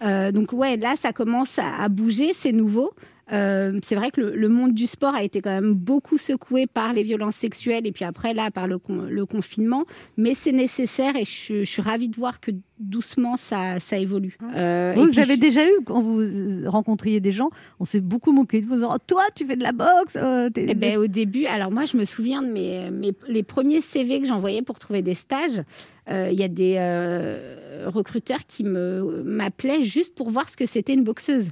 [0.00, 2.92] Euh, donc ouais, là, ça commence à, à bouger, c'est nouveau.
[3.32, 6.66] Euh, c'est vrai que le, le monde du sport a été quand même beaucoup secoué
[6.66, 9.84] par les violences sexuelles et puis après là par le, con- le confinement,
[10.16, 14.36] mais c'est nécessaire et je, je suis ravie de voir que doucement ça, ça évolue.
[14.54, 18.00] Euh, et vous avez je- déjà eu, quand vous euh, rencontriez des gens, on s'est
[18.00, 18.72] beaucoup moqué de vous.
[18.72, 21.46] en disant, Oh, toi, tu fais de la boxe euh, t'es- Eh ben, au début,
[21.46, 25.00] alors moi, je me souviens de mes, mes- les premiers CV que j'envoyais pour trouver
[25.02, 25.62] des stages.
[26.10, 30.66] Euh, Il y a des euh, recruteurs qui me m'appelaient juste pour voir ce que
[30.66, 31.48] c'était une boxeuse.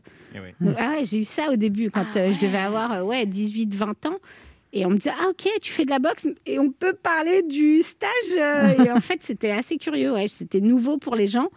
[0.60, 3.26] Donc, ah ouais, j'ai eu ça au début quand euh, je devais avoir euh, ouais
[3.26, 4.16] 18 20 ans
[4.72, 7.42] et on me disait ah OK, tu fais de la boxe et on peut parler
[7.42, 8.36] du stage
[8.86, 11.48] et en fait, c'était assez curieux ouais, c'était nouveau pour les gens.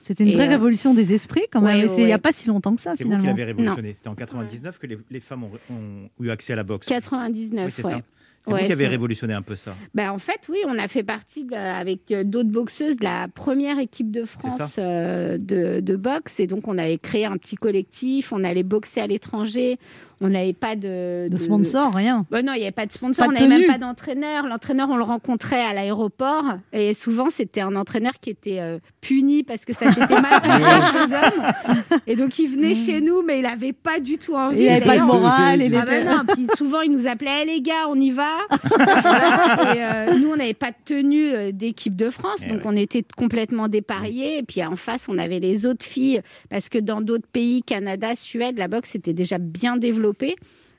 [0.00, 1.78] C'était une Et, vraie euh, révolution des esprits quand même.
[1.78, 2.20] ouais, et c'est il n'y a ouais.
[2.20, 3.94] pas si longtemps que ça C'est vous qui l'avez révolutionné.
[3.94, 6.86] C'était en 99 que les, les femmes ont, ont eu accès à la boxe.
[6.88, 7.92] 99, Oui, c'est ouais.
[7.92, 8.00] ça.
[8.44, 9.74] C'est Ouais, vous qui avez révolutionné un peu ça.
[9.94, 13.28] Bah, en fait, oui, on a fait partie, de- avec euh, d'autres boxeuses, de la
[13.28, 16.40] première équipe de France euh, de, de boxe.
[16.40, 18.32] Et donc, on avait créé un petit collectif.
[18.32, 19.78] On allait boxer à l'étranger.
[20.22, 22.24] On n'avait pas de, De sponsor, rien.
[22.30, 23.26] Bah non, il n'y avait pas de sponsor.
[23.26, 24.46] Pas de on n'avait même pas d'entraîneur.
[24.46, 26.44] L'entraîneur, on le rencontrait à l'aéroport.
[26.72, 30.64] Et souvent, c'était un entraîneur qui était euh, puni parce que ça s'était mal passé
[30.64, 32.00] avec les hommes.
[32.06, 34.62] Et donc, il venait chez nous, mais il n'avait pas du tout envie.
[34.62, 37.44] Il avait pas le D'ailleurs, moral, il Ah non, puis souvent, il nous appelait Eh,
[37.44, 38.30] les gars, on y va.
[39.74, 42.76] Et, euh, nous, on n'avait pas de tenue euh, d'équipe de France, Eh donc on
[42.76, 44.38] était complètement dépareillés.
[44.38, 48.14] Et puis en face, on avait les autres filles, parce que dans d'autres pays, Canada,
[48.14, 50.11] Suède, la boxe était déjà bien développée.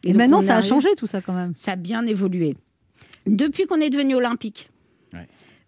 [0.05, 1.53] Et maintenant, ça a changé tout ça quand même.
[1.55, 2.55] Ça a bien évolué.
[3.25, 4.69] Depuis qu'on est devenu olympique.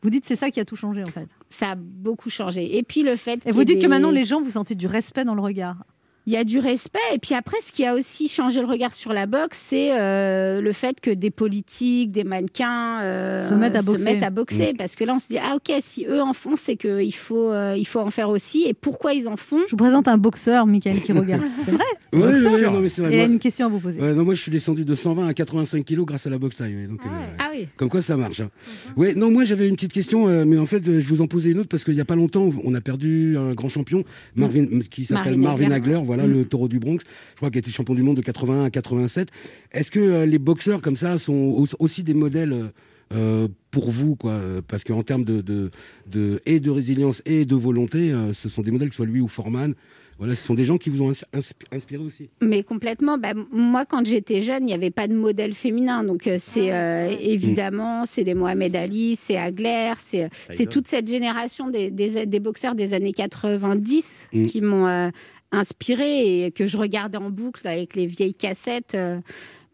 [0.02, 1.28] Vous dites c'est ça qui a tout changé en fait.
[1.50, 2.78] Ça a beaucoup changé.
[2.78, 3.44] Et puis le fait.
[3.48, 5.84] Et vous dites que maintenant les gens vous sentez du respect dans le regard.
[6.28, 7.00] Il y a du respect.
[7.14, 10.60] Et puis après, ce qui a aussi changé le regard sur la boxe, c'est euh,
[10.62, 14.04] le fait que des politiques, des mannequins euh, Se mettent à boxer.
[14.04, 14.74] mettent à boxer.
[14.74, 14.78] Mm.
[14.78, 17.52] Parce que là, on se dit, ah ok, si eux en font, c'est qu'il faut,
[17.52, 18.64] euh, il faut en faire aussi.
[18.68, 19.60] Et pourquoi ils en font?
[19.68, 21.44] Je vous présente un boxeur, Michael, qui regarde.
[21.64, 21.84] C'est vrai?
[22.14, 23.14] Ouais, Un ouais, ouais, non, mais c'est vrai.
[23.14, 24.00] Et il a une question à vous poser.
[24.00, 26.56] Ouais, non, moi, je suis descendu de 120 à 85 kilos grâce à la boxe
[26.56, 26.74] taille.
[26.76, 27.10] ouais, donc, euh,
[27.40, 27.68] Ah oui.
[27.76, 28.40] Comme quoi ça marche.
[28.40, 28.50] hein.
[28.96, 31.28] Ouais, non, moi j'avais une petite question, euh, mais en fait euh, je vous en
[31.28, 34.04] posais une autre parce qu'il n'y a pas longtemps on a perdu un grand champion,
[34.36, 35.96] Marvin, qui s'appelle Marvin Hagler.
[35.96, 36.32] Hagler, voilà Mm.
[36.40, 37.00] le taureau du Bronx,
[37.32, 39.30] je crois qu'il a été champion du monde de 81 à 87.
[39.72, 42.72] Est-ce que euh, les boxeurs comme ça sont au- aussi des modèles
[43.14, 44.40] euh, pour vous, quoi?
[44.68, 45.70] Parce qu'en termes de, de,
[46.10, 49.06] de- et de résilience et de volonté, euh, ce sont des modèles, que ce soit
[49.06, 49.76] lui ou Foreman.
[50.18, 52.30] Voilà, ce sont des gens qui vous ont ins- insp- inspiré aussi.
[52.42, 53.18] Mais complètement.
[53.18, 56.06] Bah, moi, quand j'étais jeune, il n'y avait pas de modèle féminin.
[56.06, 60.30] Donc, euh, c'est euh, évidemment, c'est des Mohamed Ali, c'est Agler, c'est
[60.70, 64.46] toute cette génération des, des, des boxeurs des années 90 Mm.
[64.46, 65.10] qui m'ont euh,
[65.56, 68.96] inspiré et que je regardais en boucle avec les vieilles cassettes.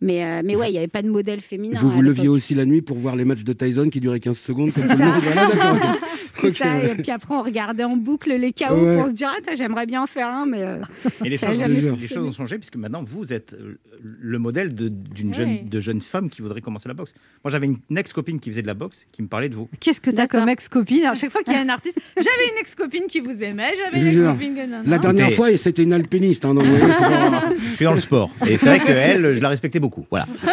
[0.02, 1.78] Mais, euh, mais ouais, il n'y avait pas de modèle féminin.
[1.80, 4.20] vous à vous leviez aussi la nuit pour voir les matchs de Tyson qui duraient
[4.20, 4.70] 15 secondes.
[4.70, 4.96] C'est ça.
[4.96, 5.98] Voilà.
[6.44, 8.96] Et puis après, on regardait en boucle les KO Ouais.
[8.98, 10.78] pour se dire, ah, j'aimerais bien en faire un, mais euh,
[11.24, 12.08] Et les choses, jamais les fonctionné.
[12.08, 16.30] choses ont changé puisque maintenant vous êtes euh, le modèle d'une jeune, de jeune femme
[16.30, 17.14] qui voudrait commencer la boxe.
[17.44, 19.70] Moi j'avais une, ex-copine qui faisait de la boxe qui me parlait de vous.
[19.80, 22.60] Qu'est-ce que t'as comme ex-copine Alors, chaque fois qu'il y a un artiste, j'avais une
[22.60, 26.46] ex-copine qui vous aimait, j'avais une ex-copine La dernière fois, c'était une alpiniste.
[26.46, 29.36] hein, donc, vous voyez, c'est pas- Je suis dans le sport et c'est vrai qu'elle,
[29.36, 29.91] je la respectais beaucoup.
[30.10, 30.26] Voilà.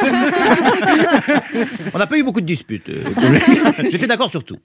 [1.94, 2.88] On n'a pas eu beaucoup de disputes.
[2.88, 3.02] euh,
[3.90, 4.56] J'étais d'accord sur tout.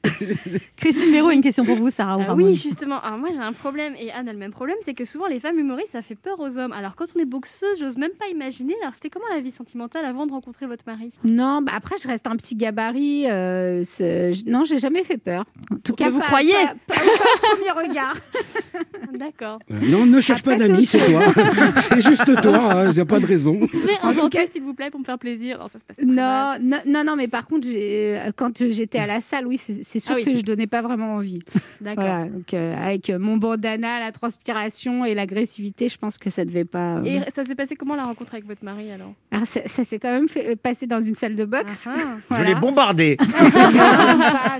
[0.77, 2.99] Christine Béraud, une question pour vous, Sarah ou Ah oui, justement.
[3.01, 5.39] Alors moi j'ai un problème et Anne a le même problème, c'est que souvent les
[5.39, 6.73] femmes humoristes ça fait peur aux hommes.
[6.73, 8.73] Alors quand on est boxeuse, j'ose même pas imaginer.
[8.81, 11.09] Alors c'était comment la vie sentimentale avant de rencontrer votre mari?
[11.23, 13.25] Non, bah après, je reste un petit gabarit.
[13.29, 15.45] euh, je- non, j'ai jamais fait peur.
[15.71, 16.53] En tout cas, vous pas- croyez?
[16.87, 18.15] pas, pas- pas au premier regard.
[19.13, 19.59] D'accord.
[19.71, 21.21] Euh, Non, ne cherche pas Après, d'amis, c'est toi.
[21.77, 23.53] c'est juste toi, il n'y a pas de raison.
[23.53, 25.59] Vous pouvez En tout inventer cas- s'il vous plaît pour me faire plaisir.
[25.59, 28.99] Non, ça se passait Non, non, non, non, mais par contre, j'ai- euh, quand j'étais
[28.99, 30.23] à la salle, oui, c'est sûr Ah oui.
[30.25, 31.39] que je donnais pas vraiment envie.
[31.81, 32.03] D'accord.
[32.05, 36.65] Voilà, donc euh, avec mon bandana, la transpiration et l'agressivité, je pense que ça devait
[36.65, 36.97] pas.
[36.99, 39.13] euh, Et ça s'est passé comment la rencontre avec votre mari alors?
[39.31, 41.87] Alors, ça, ça s'est quand même fait, euh, passé dans une salle de boxe.
[42.31, 43.17] Je l'ai bombardé.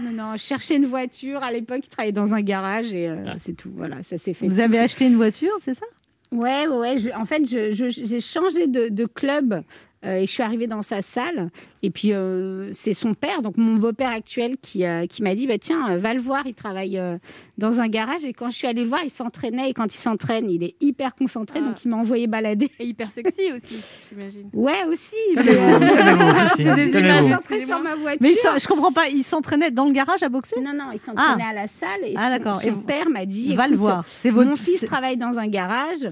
[0.04, 1.42] Non, non, chercher une voiture.
[1.44, 3.72] À l'époque, il travaillait dans un garage et euh, c'est tout.
[3.76, 4.48] Voilà, ça s'est fait.
[4.48, 5.86] Vous avez acheté une voiture, c'est ça?
[6.32, 9.62] Ouais, ouais, je- en fait, j'ai changé de, de club euh,
[10.04, 11.50] et je suis arrivée dans sa salle.
[11.82, 15.48] Et puis, euh, c'est son père, donc mon beau-père actuel, qui, euh, qui m'a dit
[15.48, 17.18] bah, Tiens, euh, va le voir, il travaille euh,
[17.58, 18.26] dans un garage.
[18.26, 19.70] Et quand je suis allée le voir, il s'entraînait.
[19.70, 22.70] Et quand il s'entraîne, il est hyper concentré, donc il m'a envoyé balader.
[22.80, 23.76] Et hyper sexy aussi,
[24.10, 24.50] j'imagine.
[24.54, 25.16] Ouais, aussi.
[25.36, 28.20] Mais, euh, j'ai des images sur ma voiture.
[28.22, 30.60] Mais je comprends pas, il s'entraînait dans le garage à boxer?
[30.62, 31.52] Non, non, il s'entraînait Ah.
[31.52, 31.90] à la salle.
[32.06, 32.62] Et Ah, son- d'accord.
[32.62, 34.06] Son, Et vous- père m'a dit Va le voir.
[34.08, 36.08] C'est votre- Mon fils travaille dans un garage.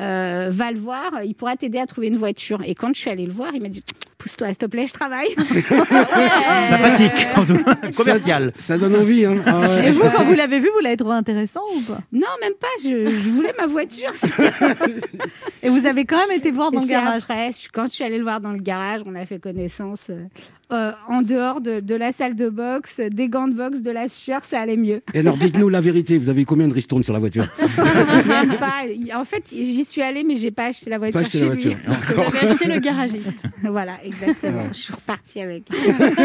[0.00, 2.60] Euh, va le voir, il pourra t'aider à trouver une voiture.
[2.64, 3.82] Et quand je suis allée le voir, il m'a dit
[4.18, 5.28] Pousse-toi, s'il te plaît, je travaille.
[6.64, 7.74] Sympathique, en tout cas.
[7.96, 8.52] commercial.
[8.58, 9.26] Ça donne envie.
[9.26, 9.36] Hein.
[9.44, 9.88] Ah ouais.
[9.88, 11.98] Et vous, quand vous l'avez vu, vous l'avez trouvé intéressant ou pas?
[12.10, 12.66] Non, même pas.
[12.82, 14.12] Je, je voulais ma voiture.
[15.62, 17.22] Et vous avez quand même été voir dans le garage?
[17.22, 20.10] Après, quand je suis allée le voir dans le garage, on a fait connaissance.
[20.72, 24.08] Euh, en dehors de, de la salle de boxe, des gants de boxe, de la
[24.08, 25.02] sueur, ça allait mieux.
[25.12, 27.46] Et alors, dites-nous la vérité, vous avez eu combien de ristournes sur la voiture
[28.26, 28.84] Même pas.
[29.14, 31.54] En fait, j'y suis allée, mais j'ai pas acheté la voiture Pas acheté chez la
[31.54, 31.62] lui.
[31.62, 31.78] voiture.
[32.16, 33.44] Vous avez acheté le garagiste.
[33.62, 34.64] voilà, exactement.
[34.72, 35.64] Je suis repartie avec.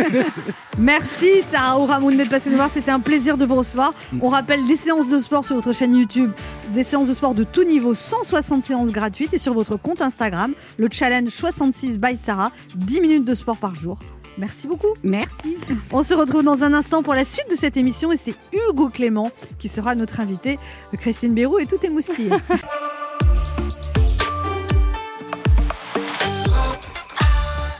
[0.78, 3.94] Merci Sarah Ouramoun d'être passée nous voir, c'était un plaisir de vous recevoir.
[4.22, 6.32] On rappelle des séances de sport sur votre chaîne YouTube,
[6.74, 10.54] des séances de sport de tout niveau, 160 séances gratuites et sur votre compte Instagram,
[10.78, 14.00] le challenge 66 by Sarah, 10 minutes de sport par jour.
[14.40, 14.88] Merci beaucoup.
[15.04, 15.58] Merci.
[15.92, 18.90] On se retrouve dans un instant pour la suite de cette émission et c'est Hugo
[18.90, 20.58] Clément qui sera notre invité.
[20.98, 22.30] Christine Bérou et tout est moustillé.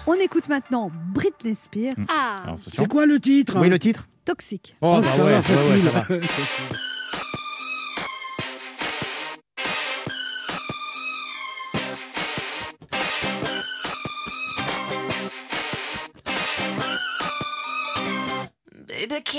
[0.08, 1.94] On écoute maintenant Britney Spears.
[2.10, 2.56] Ah.
[2.58, 3.58] C'est quoi le titre?
[3.60, 4.76] Oui, le titre Toxique.
[4.82, 5.92] Oh, Oh, bah ça ouais, va, ouais, ouais, facile.
[5.92, 6.16] ça
[6.70, 6.78] va.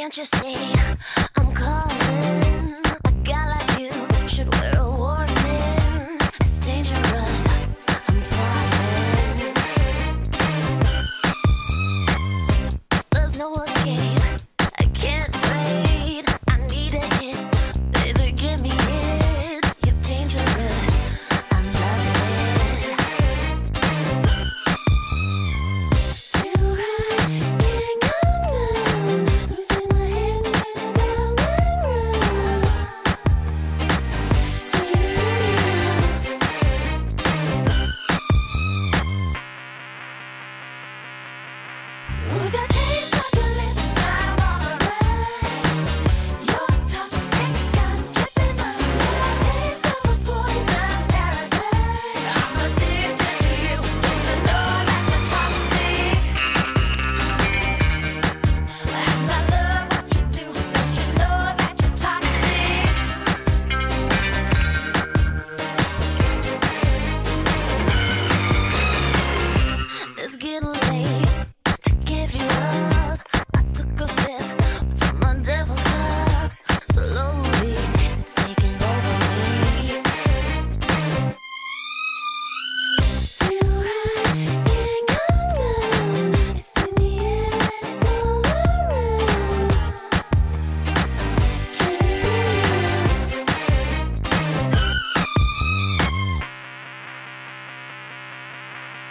[0.00, 0.56] can't you see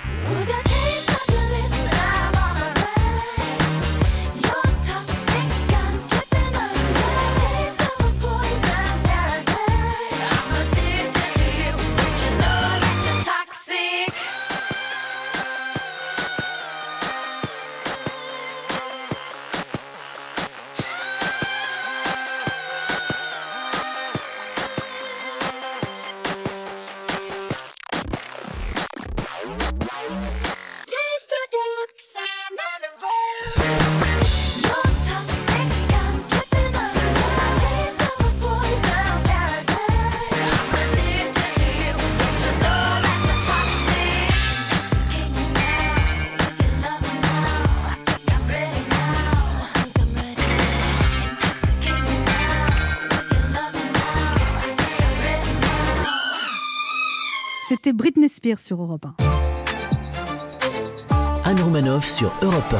[0.05, 0.38] Whoa.
[58.57, 59.15] Sur Europe 1.
[61.43, 62.73] Anne Romanoff sur Europe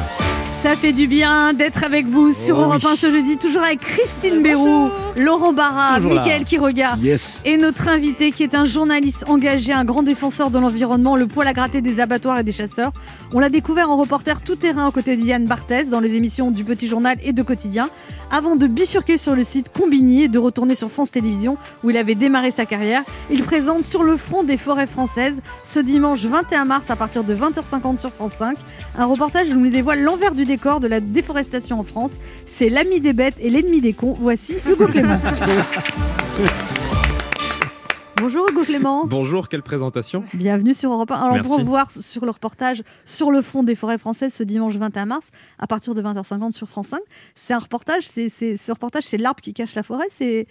[0.52, 2.92] Ça fait du bien d'être avec vous sur Oh Europe oui.
[2.92, 4.90] 1 ce jeudi, toujours avec Christine Bérou,
[5.20, 6.08] Laurent Barra, là.
[6.08, 7.42] Mickaël Quiroga Yes.
[7.46, 11.48] et notre invité qui est un journaliste engagé, un grand défenseur de l'environnement, le poil
[11.48, 12.92] à gratter des abattoirs et des chasseurs.
[13.34, 16.52] On l'a découvert en reporter tout terrain aux côtés de Yann Barthès dans les émissions
[16.52, 17.90] du Petit Journal et de Quotidien,
[18.32, 21.98] avant de bifurquer sur le site Combini et de retourner sur France Télévisions où il
[21.98, 23.04] avait démarré sa carrière.
[23.30, 27.36] Il présente sur le front des forêts françaises ce dimanche 21 mars à partir de
[27.36, 28.56] 20h50 sur France 5.
[28.98, 32.12] Un reportage où il nous dévoile l'envers du décor de la déforestation en France.
[32.46, 34.14] C'est l'ami des bêtes et l'ennemi des cons.
[34.20, 35.09] Voici Hugo Clément.
[38.18, 39.06] Bonjour Hugo Clément.
[39.08, 41.16] Bonjour, quelle présentation Bienvenue sur Europe 1.
[41.16, 41.50] Alors Merci.
[41.50, 45.30] pour voir sur le reportage sur le front des forêts françaises ce dimanche 21 mars
[45.58, 47.00] à partir de 20h50 sur France 5,
[47.34, 50.46] c'est un reportage, c'est, c'est- ce reportage c'est l'arbre qui cache la forêt, c'est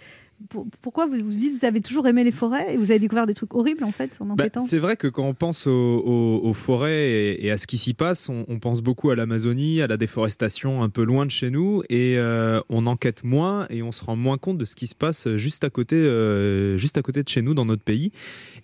[0.49, 2.99] pour- pourquoi vous vous dites que vous avez toujours aimé les forêts et vous avez
[2.99, 5.67] découvert des trucs horribles en fait en Bah, enquêtant c'est vrai que quand on pense
[5.67, 9.09] aux, aux- aux forêts et, et à ce qui s'y passe, on, on pense beaucoup
[9.09, 13.23] à l'Amazonie, à la déforestation un peu loin de chez nous, et euh, on enquête
[13.23, 15.95] moins et on se rend moins compte de ce qui se passe juste à côté,
[15.95, 18.11] euh, juste à côté de chez nous dans notre pays.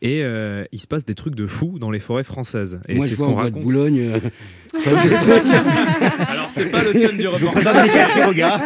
[0.02, 2.80] Et euh, il se passe des trucs de fou dans les forêts françaises.
[2.88, 3.64] Et Moi, c'est je ce vois en qu'on bois de raconte.
[3.64, 4.12] Boulogne.
[6.28, 7.90] Alors c'est pas le thème du reportage.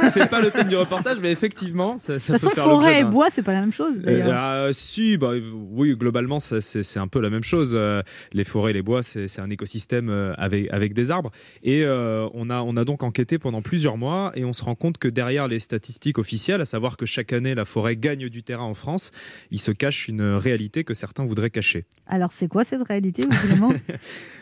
[0.09, 2.63] c'est pas le thème du reportage, mais effectivement, ça, De ça toute peut façon, faire
[2.65, 4.27] forêt et bois, c'est pas la même chose d'ailleurs.
[4.29, 5.31] Euh, ah, si, bah,
[5.71, 7.73] oui, globalement, c'est un peu la même chose.
[7.75, 8.01] Euh,
[8.33, 11.31] les forêts, les bois, c'est un écosystème euh, avec, avec des arbres.
[11.63, 14.75] Et euh, on, a, on a donc enquêté pendant plusieurs mois et on se rend
[14.75, 18.43] compte que derrière les statistiques officielles, à savoir que chaque année la forêt gagne du
[18.43, 19.12] terrain en France,
[19.51, 21.85] il se cache une réalité que certains voudraient cacher.
[22.07, 23.73] Alors c'est quoi cette réalité Clément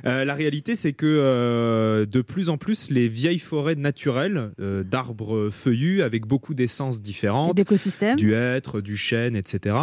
[0.05, 1.05] Euh, la réalité, c'est que
[1.57, 7.01] euh, de plus en plus les vieilles forêts naturelles euh, d'arbres feuillus avec beaucoup d'essences
[7.01, 8.15] différentes, d'écosystèmes.
[8.15, 9.75] du hêtre, du chêne, etc.,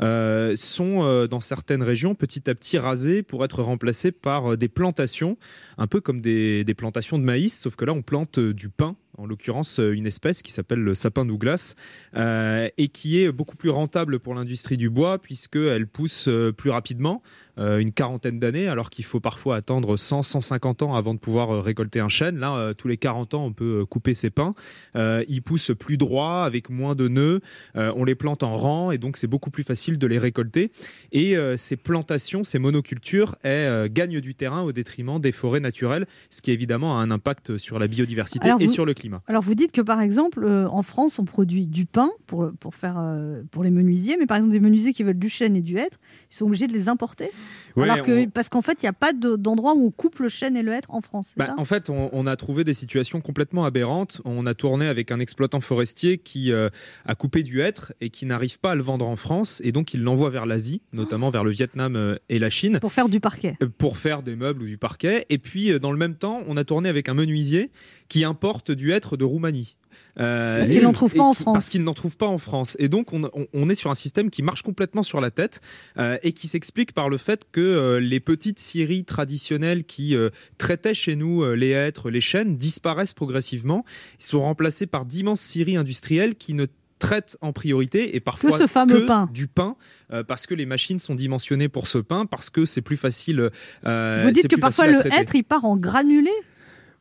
[0.00, 5.36] euh, sont dans certaines régions petit à petit rasées pour être remplacées par des plantations,
[5.78, 8.96] un peu comme des, des plantations de maïs, sauf que là on plante du pin
[9.18, 11.74] en l'occurrence euh, une espèce qui s'appelle le sapin Douglas,
[12.16, 16.70] euh, et qui est beaucoup plus rentable pour l'industrie du bois, puisqu'elle pousse euh, plus
[16.70, 17.22] rapidement,
[17.58, 21.62] euh, une quarantaine d'années, alors qu'il faut parfois attendre 100, 150 ans avant de pouvoir
[21.64, 22.38] récolter un chêne.
[22.38, 24.54] Là, euh, tous les 40 ans, on peut couper ses pins.
[24.94, 27.40] Ils poussent plus droit, avec moins de nœuds.
[27.74, 30.70] On les plante en rang, et donc c'est beaucoup plus facile de les récolter.
[31.12, 36.42] Et ces plantations, ces monocultures, elles, gagnent du terrain au détriment des forêts naturelles, ce
[36.42, 39.05] qui évidemment a un impact sur la biodiversité Alors et vous- sur le climat.
[39.26, 42.74] Alors vous dites que par exemple euh, en France on produit du pain pour, pour
[42.74, 45.60] faire euh, pour les menuisiers, mais par exemple des menuisiers qui veulent du chêne et
[45.62, 45.98] du hêtre,
[46.30, 47.30] ils sont obligés de les importer.
[47.76, 49.90] Ouais, Alors que on- parce qu'en fait il n'y a pas de- d'endroit où on
[49.90, 51.32] coupe le chêne et le hêtre en France.
[51.36, 51.54] Bah, ça?
[51.58, 54.20] en fait, on, on a trouvé des situations complètement aberrantes.
[54.24, 56.68] On a tourné avec un exploitant forestier qui euh,
[57.04, 59.94] a coupé du hêtre et qui n'arrive pas à le vendre en France, et donc
[59.94, 62.78] il l'envoie vers l'Asie, notamment vers le Vietnam et la Chine.
[62.80, 63.56] Pour faire du parquet.
[63.78, 65.26] Pour faire des meubles ou du parquet.
[65.28, 67.70] Et puis, dans le même temps, on a tourné avec un menuisier
[68.08, 69.76] qui importe du hêtre de Roumanie.
[70.18, 71.54] Euh, Parce qu'il et- n'en trouve et pas en France.
[71.54, 72.76] Parce qu'il n'en trouve pas en France.
[72.78, 75.60] Et donc, on, est sur un système qui marche complètement sur la tête
[75.98, 80.16] euh, et qui s'explique par le fait que euh, les petites scieries traditionnelles qui
[80.56, 83.84] traitaient chez nous les hêtres, les chênes, disparaissent progressivement.
[84.20, 86.66] Ils sont remplacés par d'immenses scieries industrielles qui ne
[86.98, 89.28] traitent en priorité et parfois ce fameux que pain.
[89.32, 89.76] du pain
[90.12, 93.50] euh, parce que les machines sont dimensionnées pour ce pain parce que c'est plus facile
[93.84, 96.30] euh, vous dites que parfois le hêtre il part en granulé.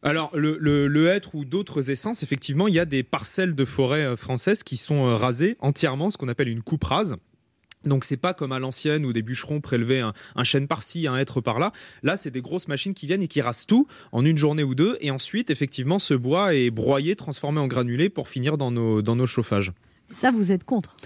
[0.04, 4.16] Alors, le, hêtre ou d'autres essences, effectivement, il y a des parcelles de forêt euh,
[4.16, 7.16] françaises qui sont euh, rasées entièrement, ce qu'on appelle une coupe rase.
[7.86, 11.18] Donc c'est pas comme à l'ancienne où des bûcherons prélevaient un, un chêne par-ci, un
[11.18, 11.72] hêtre par-là.
[12.02, 14.74] Là, c'est des grosses machines qui viennent et qui rasent tout en une journée ou
[14.74, 14.98] deux.
[15.02, 19.16] Et ensuite, effectivement, ce bois est broyé, transformé en granulé pour finir dans nos, dans
[19.16, 19.72] nos chauffages.
[20.12, 20.98] Ça vous êtes contre?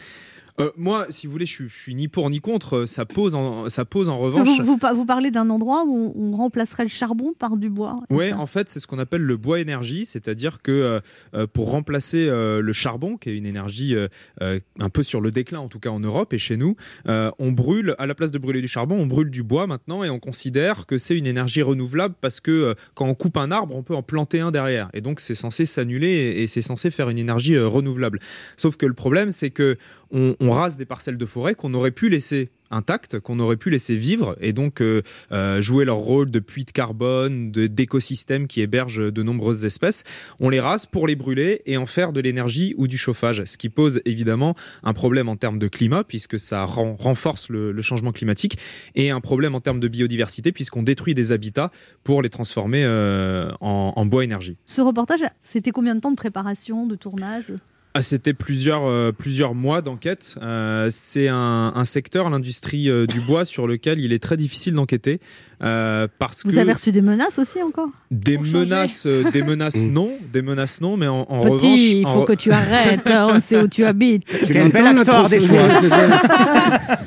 [0.59, 2.85] Euh, moi, si vous voulez, je, suis- je suis ni pour ni contre.
[2.85, 4.59] Ça pose en, ça pose en revanche.
[4.59, 7.99] vous, vous, pa- vous parlez d'un endroit où on, remplacerait le charbon par du bois.
[8.09, 10.99] Oui, en fait, c'est ce qu'on appelle le bois énergie, c'est-à-dire que euh,
[11.35, 14.07] euh, pour remplacer euh, le charbon, qui est une énergie euh,
[14.41, 16.75] euh, un peu sur le déclin, en tout cas en Europe et chez nous,
[17.07, 20.03] euh, on brûle, à la place de brûler du charbon, on brûle du bois maintenant
[20.03, 23.51] et on considère que c'est une énergie renouvelable parce que euh, quand on coupe un
[23.51, 24.89] arbre, on peut en planter un derrière.
[24.93, 28.19] Et donc, c'est censé s'annuler et, et c'est censé faire une énergie euh, renouvelable.
[28.57, 29.77] Sauf que le problème, c'est que
[30.11, 33.69] on, on rase des parcelles de forêt qu'on aurait pu laisser intactes, qu'on aurait pu
[33.69, 38.61] laisser vivre et donc euh, euh, jouer leur rôle de puits de carbone, d'écosystèmes qui
[38.61, 40.03] hébergent de nombreuses espèces.
[40.39, 43.57] On les rase pour les brûler et en faire de l'énergie ou du chauffage, ce
[43.57, 48.11] qui pose évidemment un problème en termes de climat puisque ça ren- renforce le, changement
[48.11, 48.57] climatique
[48.93, 51.71] et un problème en termes de biodiversité puisqu'on détruit des habitats
[52.03, 54.57] pour les transformer euh, en bois énergie.
[54.65, 57.51] Ce reportage, c'était combien de temps de préparation, de tournage?
[57.99, 60.35] Ah, C'était plusieurs, euh, plusieurs mois d'enquête.
[60.41, 65.19] Euh, c'est un, secteur, l'industrie euh, du bois, sur lequel il est très difficile d'enquêter.
[65.61, 69.85] Euh, parce Vous que avez reçu des menaces aussi encore des menaces, euh, des menaces
[69.85, 73.05] non, des menaces non, mais en, en Petit, revanche, il faut en- que tu arrêtes,
[73.07, 74.23] hein, on sait où tu habites.
[74.45, 75.91] Tu l'entends, la tronçonneuse,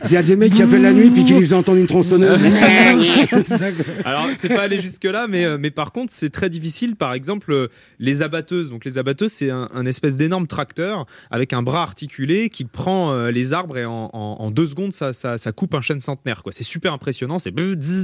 [0.07, 1.87] Il y a des mecs qui appellent la nuit puis qui lui font entendre une
[1.87, 2.41] tronçonneuse.
[4.05, 6.97] Alors, c'est pas aller jusque-là, mais, euh, mais par contre, c'est très difficile.
[6.97, 8.71] Par exemple, les abatteuses.
[8.71, 13.13] Donc, les abatteuses, c'est un, un espèce d'énorme tracteur avec un bras articulé qui prend
[13.13, 16.01] euh, les arbres et en, en- en deux secondes, ça, ça, ça coupe un chêne
[16.01, 16.43] centenaire.
[16.43, 16.53] quoi.
[16.53, 17.39] C'est super impressionnant.
[17.39, 17.51] C'est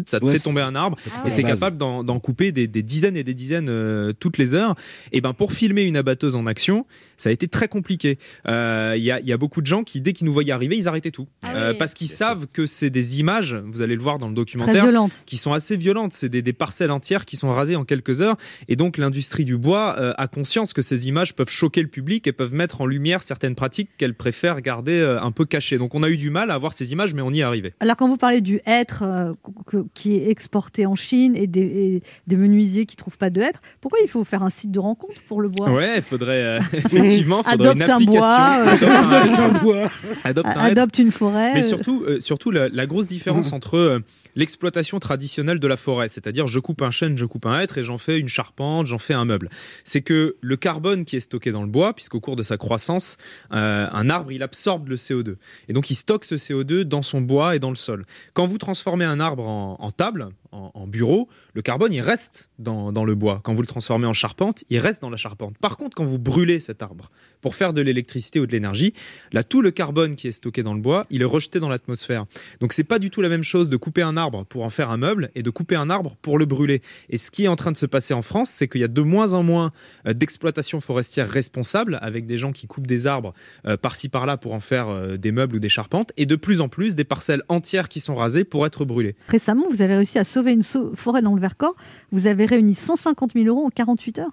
[0.07, 3.17] ça te Ouais, tomber un arbre Ah et c'est capable d'en couper des, des dizaines
[3.17, 4.75] et des dizaines euh, toutes les heures.
[5.13, 6.87] Et ben, pour filmer une abatteuse en action,
[7.17, 8.19] ça a été très compliqué.
[8.49, 10.53] Euh, Il y, a, il y a beaucoup de gens qui, dès qu'ils nous voyaient
[10.53, 11.27] arriver, ils arrêtaient tout.
[11.43, 11.77] Ah Euh, oui.
[11.79, 14.85] parce qu'ils savent que c'est des images, vous allez le voir dans le documentaire,
[15.27, 16.13] qui sont assez violentes.
[16.13, 18.37] C'est des, des parcelles entières qui sont rasées en quelques heures.
[18.69, 22.27] Et donc l'industrie du bois euh, a conscience que ces images peuvent choquer le public
[22.27, 25.79] et peuvent mettre en lumière certaines pratiques qu'elle préfère garder euh, un peu cachées.
[25.79, 27.75] Donc on a eu du mal à voir ces images, mais on y est arrivé.
[27.81, 28.61] Alors quand vous parlez du
[29.03, 29.35] euh,
[29.67, 33.41] que- qui est exporté en Chine et des, et des menuisiers qui trouvent pas de
[33.41, 35.71] hêtre, pourquoi il faut faire un site de rencontre pour le bois?
[35.71, 38.21] Ouais, il faudrait euh, effectivement faudrait une Adopte un application.
[38.21, 39.89] bois, euh, Adopte un- un bois.
[40.25, 40.61] Adopte un hêtre.
[40.73, 41.53] Adopte une forêt.
[41.55, 43.99] Mais euh, surtout, euh, surtout la, la grosse différence entre euh,
[44.39, 47.83] l'exploitation traditionnelle de la forêt, c'est-à-dire je coupe un chêne, je coupe un hêtre et
[47.83, 49.51] j'en fais une charpente, j'en fais un meuble.
[49.83, 53.17] C'est que le carbone qui est stocké dans le bois, puisqu'au cours de sa croissance,
[53.53, 55.37] euh, un arbre il absorbe le CO2
[55.69, 58.07] et donc il stocke ce CO2 dans son bois et dans le sol.
[58.33, 62.93] Quand vous transformez un arbre en, table, en, en bureau, le carbone, il reste dans,
[62.93, 63.41] dans le bois.
[63.43, 65.59] Quand vous le transformez en charpente, il reste dans la charpente.
[65.59, 67.11] Par contre, quand vous brûlez cet arbre
[67.41, 68.95] pour faire de l'électricité ou de l'énergie,
[69.33, 72.27] là, tout le carbone qui est stocké dans le bois, il est rejeté dans l'atmosphère.
[72.61, 74.91] Donc, c'est pas du tout la même chose de couper un arbre pour en faire
[74.91, 76.83] un meuble et de couper un arbre pour le brûler.
[77.11, 78.89] Et ce qui est en train de se passer en France, c'est qu'il y a
[78.89, 79.73] de moins en moins
[80.07, 83.35] euh, d'exploitation forestière responsable avec des gens qui coupent des arbres
[83.67, 86.61] euh, par-ci par-là pour en faire euh, des meubles ou des charpentes et de plus
[86.61, 89.17] en plus des parcelles entières qui sont rasées pour être brûlées.
[89.29, 91.77] Récemment, vous avez réussi à sauver une forêt dans le Vercors.
[92.13, 94.33] Vous avez réuni 150 000 euros en 48 heures.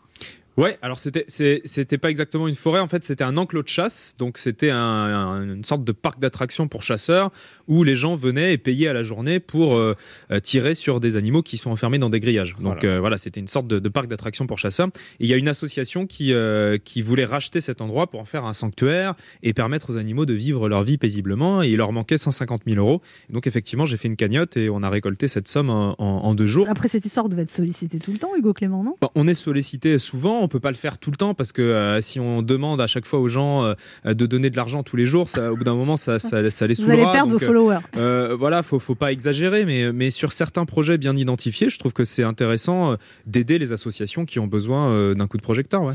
[0.58, 4.38] Ouais, alors c'était pas exactement une forêt, en fait c'était un enclos de chasse, donc
[4.38, 7.30] c'était un- un- une sorte de parc d'attractions pour chasseurs
[7.68, 9.96] où les gens venaient et payaient à la journée pour euh,
[10.32, 12.54] euh, tirer sur des animaux qui sont enfermés dans des grillages.
[12.56, 12.96] Donc Voilà.
[12.96, 14.88] euh, voilà, c'était une sorte de, de parc d'attractions pour chasseurs.
[15.20, 18.26] Et il y a une association qui, euh, qui voulait racheter cet endroit pour en
[18.26, 21.64] faire un sanctuaire et permettre aux animaux de vivre leur vie paisiblement.
[21.64, 23.02] Et il leur manquait 150 000 euros.
[23.30, 26.34] Donc effectivement, j'ai fait une cagnotte et on a récolté cette somme en- en- en
[26.36, 26.68] deux jours.
[26.70, 28.96] Après, cette histoire devait être sollicitée tout le temps, Hugo Clément, non?
[29.02, 31.62] Bon, On est sollicité souvent, on peut pas le faire tout le temps parce que
[31.62, 33.74] euh, si on demande à chaque fois aux gens euh,
[34.14, 36.68] de donner de l'argent tous les jours, ça, au bout d'un moment, ça, ça, ça
[36.68, 36.94] les Vous saoulera.
[36.94, 37.80] allez perdre donc, vos euh, followers.
[37.98, 41.94] euh, voilà, faut, faut pas exagérer, mais, mais sur certains projets bien identifiés, je trouve
[41.94, 45.82] que c'est intéressant euh, d'aider les associations qui ont besoin euh, d'un coup de projecteur.
[45.84, 45.94] Ouais.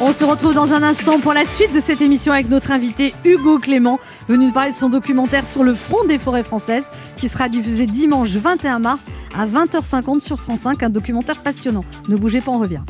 [0.00, 3.14] On se retrouve dans un instant pour la suite de cette émission avec notre invité
[3.24, 6.82] Hugo Clément, venu nous parler de son documentaire sur le front des forêts françaises,
[7.16, 9.02] qui sera diffusé dimanche 21 mars
[9.36, 11.84] à 20h50 sur France 5, un documentaire passionnant.
[12.08, 12.80] Ne bougez pas, on revient.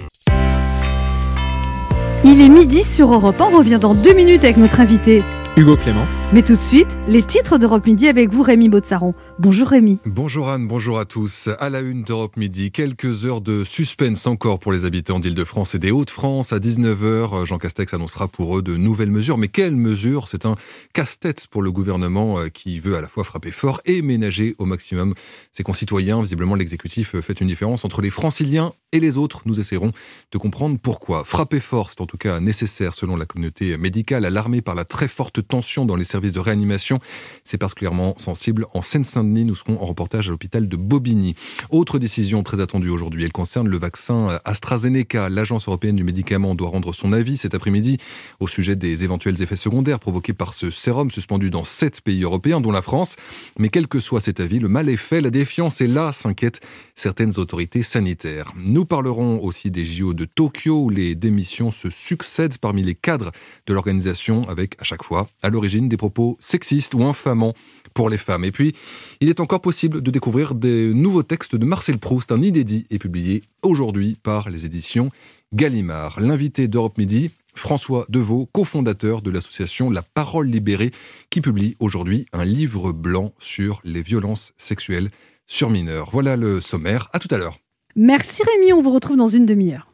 [2.25, 5.25] Il est midi sur Europe 1, on revient dans deux minutes avec notre invité.
[5.57, 6.07] Hugo Clément.
[6.33, 9.12] Mais tout de suite, les titres d'Europe Midi avec vous Rémi Botsaron.
[9.39, 9.99] Bonjour Rémi.
[10.07, 11.51] Bonjour Anne, bonjour à tous.
[11.61, 15.79] À la une d'Europe Midi, quelques heures de suspense encore pour les habitants d'Île-de-France et
[15.79, 16.55] des Hauts-de-France.
[16.55, 19.37] À 19h, Jean Castex annoncera pour eux de nouvelles mesures.
[19.37, 20.27] Mais quelles mesures?
[20.27, 20.55] C'est un
[20.95, 24.64] casse-tête pour le gouvernement euh, qui veut à la fois frapper fort et ménager au
[24.64, 25.12] maximum
[25.53, 26.23] ses concitoyens.
[26.23, 29.43] Visiblement, l'exécutif fait une différence entre les franciliens et les autres.
[29.45, 29.93] Nous essaierons
[30.31, 31.25] de comprendre pourquoi.
[31.25, 35.08] Frapper fort, c'est en tout cas nécessaire selon la communauté médicale, alarmée par la très
[35.08, 36.98] forte tension dans les services de réanimation.
[37.42, 39.46] C'est particulièrement sensible en Seine-Saint-Denis.
[39.46, 41.34] Nous serons en reportage à l'hôpital de Bobigny.
[41.70, 45.30] Autre décision très attendue aujourd'hui, elle concerne le vaccin AstraZeneca.
[45.30, 47.96] L'Agence européenne du médicament doit rendre son avis cet après-midi
[48.40, 52.60] au sujet des éventuels effets secondaires provoqués par ce sérum suspendu dans sept pays européens,
[52.60, 53.16] dont la France.
[53.58, 56.60] Mais quel que soit cet avis, le mal est fait, la défiance est là, s'inquiètent
[56.94, 58.52] certaines autorités sanitaires.
[58.56, 63.32] Nous parlerons aussi des JO de Tokyo, où les démissions se succèdent parmi les cadres
[63.66, 67.55] de l'organisation, avec à chaque fois à l'origine des propos sexistes ou infamants
[67.94, 68.44] pour les femmes.
[68.44, 68.74] Et puis,
[69.20, 72.32] il est encore possible de découvrir des nouveaux textes de Marcel Proust.
[72.32, 75.11] Un inédit est publié aujourd'hui par les éditions
[75.55, 76.20] Gallimard.
[76.20, 80.90] L'invité d'Europe Midi, François Deveau, cofondateur de l'association La Parole Libérée,
[81.30, 85.11] qui publie aujourd'hui un livre blanc sur les violences sexuelles
[85.46, 86.09] sur mineurs.
[86.12, 87.09] Voilà le sommaire.
[87.12, 87.59] À tout à l'heure.
[87.94, 89.86] Merci Rémi, on vous retrouve dans une demi-heure.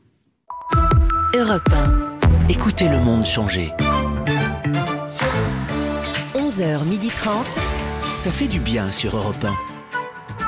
[1.37, 2.49] Europe 1.
[2.49, 3.71] Écoutez le monde changer.
[6.35, 7.45] 11h30.
[8.15, 9.55] Ça fait du bien sur Europe 1.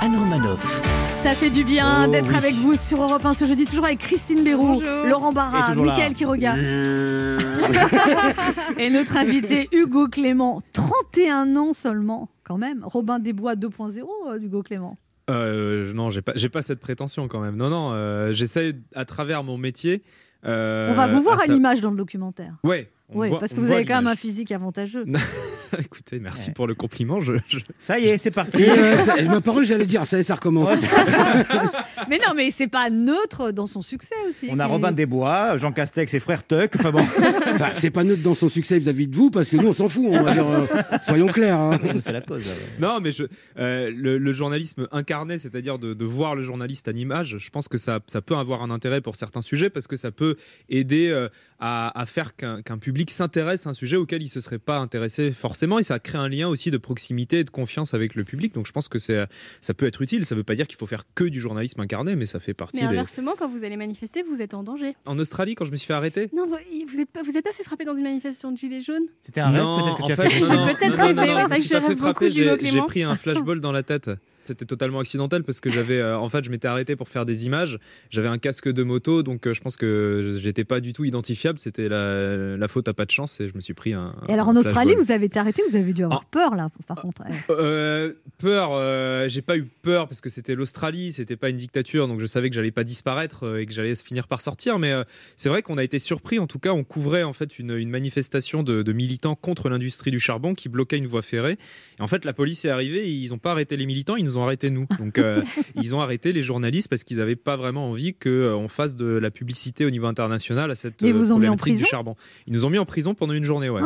[0.00, 0.80] Anne Romanoff.
[1.14, 2.36] Ça fait du bien Oh, d'être oui.
[2.36, 5.74] avec vous sur Europe 1 ce jeudi, toujours avec Christine Béroux, Laurent Barra.
[5.74, 6.54] Mickaël Quiroga.
[8.78, 12.82] Et notre invité Hugo Clément, 31 ans seulement, quand même.
[12.84, 14.96] Robin des Bois 2.0, euh, Hugo Clément.
[15.28, 17.56] Euh, non, j'ai pas, pas cette prétention quand même.
[17.56, 20.02] Non, non, euh, j'essaie à travers mon métier.
[20.46, 22.54] Euh, On va vous voir à ça- l'image dans le documentaire.
[22.64, 22.90] Ouais.
[23.14, 25.04] Oui, parce que vous avez quand même un physique avantageux.
[25.78, 27.20] Écoutez, merci pour le compliment.
[27.20, 28.64] Je, je- Ça y est, c'est parti.
[28.68, 30.70] Euh, ça- ma parole, j'allais dire, ça y est, ça recommence.
[32.08, 34.48] mais non, mais c'est pas neutre dans son succès aussi.
[34.50, 36.70] On a Robin Desbois, Jean Castex et Frère Tuck.
[36.76, 37.00] Enfin bon.
[37.00, 39.88] Enfin, c'est pas neutre dans son succès vis-à-vis de vous, parce que nous, on s'en
[39.88, 40.04] fout.
[40.08, 40.66] On va dire, euh,
[41.06, 41.58] soyons clairs.
[41.58, 41.78] hein.
[42.00, 42.42] C'est la cause.
[42.80, 43.24] Non, mais je,
[43.58, 47.68] euh, le, le journalisme incarné, c'est-à-dire de, de voir le journaliste à l'image, je pense
[47.68, 50.36] que ça, ça peut avoir un intérêt pour certains sujets parce que ça peut
[50.68, 51.28] aider euh,
[51.60, 54.78] à, à faire qu'un qu'un public s'intéresse à un sujet auquel il se serait pas
[54.78, 58.24] intéressé forcément et ça crée un lien aussi de proximité et de confiance avec le
[58.24, 58.54] public.
[58.54, 59.26] Donc je pense que c'est,
[59.60, 60.24] ça peut être utile.
[60.26, 62.82] Ça veut pas dire qu'il faut faire que du journalisme incarné, mais ça fait partie
[62.82, 62.96] Mais des.
[62.96, 64.94] inversement, quand vous allez manifester, vous êtes en danger.
[65.06, 66.30] En Australie, quand je me suis fait arrêter?
[66.34, 66.56] Non, vous
[66.92, 69.04] vous êtes pas, vous êtes pas fait frapper dans une manifestation de gilets jaunes?
[69.22, 70.40] C'était un rêve Non, peut-être que tu as fait, fait.
[70.40, 71.74] non, non, J'ai peut-être non, non, rêvé, non, c'est je vrai me que suis je
[71.74, 72.72] pas fait rêve frapper, beaucoup, Clément.
[72.72, 74.10] J'ai pris un flashball dans la tête.
[74.50, 77.46] C'était totalement accidentel parce que j'avais, euh, en fait, je m'étais arrêté pour faire des
[77.46, 77.78] images.
[78.10, 81.60] J'avais un casque de moto, donc euh, je pense que j'étais pas du tout identifiable.
[81.60, 84.12] C'était la, la faute à pas de chance et je me suis pris un.
[84.28, 86.68] Et alors un en Australie, vous avez été arrêté, vous avez dû avoir peur là,
[86.88, 87.22] par contre.
[87.50, 92.18] Euh, peur, j'ai pas eu peur parce que c'était l'Australie, c'était pas une dictature, donc
[92.18, 94.80] je savais que j'allais pas disparaître et que j'allais finir par sortir.
[94.80, 94.92] Mais
[95.36, 96.40] c'est vrai qu'on a été surpris.
[96.40, 100.10] En tout cas, on couvrait en fait une, une manifestation de, de militants contre l'industrie
[100.10, 101.56] du charbon qui bloquait une voie ferrée.
[102.00, 104.38] Et en fait, la police est arrivée, ils ont pas arrêté les militants, ils nous
[104.38, 104.86] ont ont arrêté nous.
[104.98, 105.42] Donc euh,
[105.76, 109.30] ils ont arrêté les journalistes parce qu'ils n'avaient pas vraiment envie qu'on fasse de la
[109.30, 112.16] publicité au niveau international à cette euh, vous ont mis en problématique du prison charbon.
[112.46, 113.80] Ils nous ont mis en prison pendant une journée, ouais.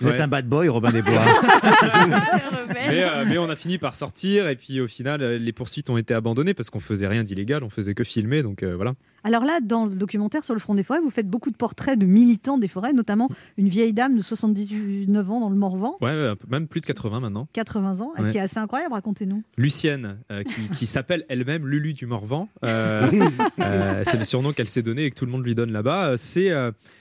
[0.00, 0.14] Vous Ouais.
[0.14, 1.12] êtes un bad boy, Robin des Bois.
[2.74, 5.90] mais, euh, mais on a fini par sortir et puis au final euh, les poursuites
[5.90, 8.94] ont été abandonnées parce qu'on faisait rien d'illégal, on faisait que filmer donc euh, voilà.
[9.24, 11.98] Alors là, dans le documentaire sur le front des forêts, vous faites beaucoup de portraits
[11.98, 16.32] de militants des forêts, notamment une vieille dame de 79 ans dans le Morvan, Ouais,
[16.48, 17.48] même plus de 80 maintenant.
[17.52, 18.30] 80 ans, Ouais.
[18.30, 19.42] qui est assez incroyable, racontez-nous.
[19.56, 19.97] Lucienne,
[20.30, 22.48] euh, qui, qui s'appelle elle-même Lulu du Morvan.
[22.64, 23.08] Euh,
[23.60, 26.16] euh, c'est le surnom qu'elle s'est donné et que tout le monde lui donne là-bas.
[26.16, 26.52] C'est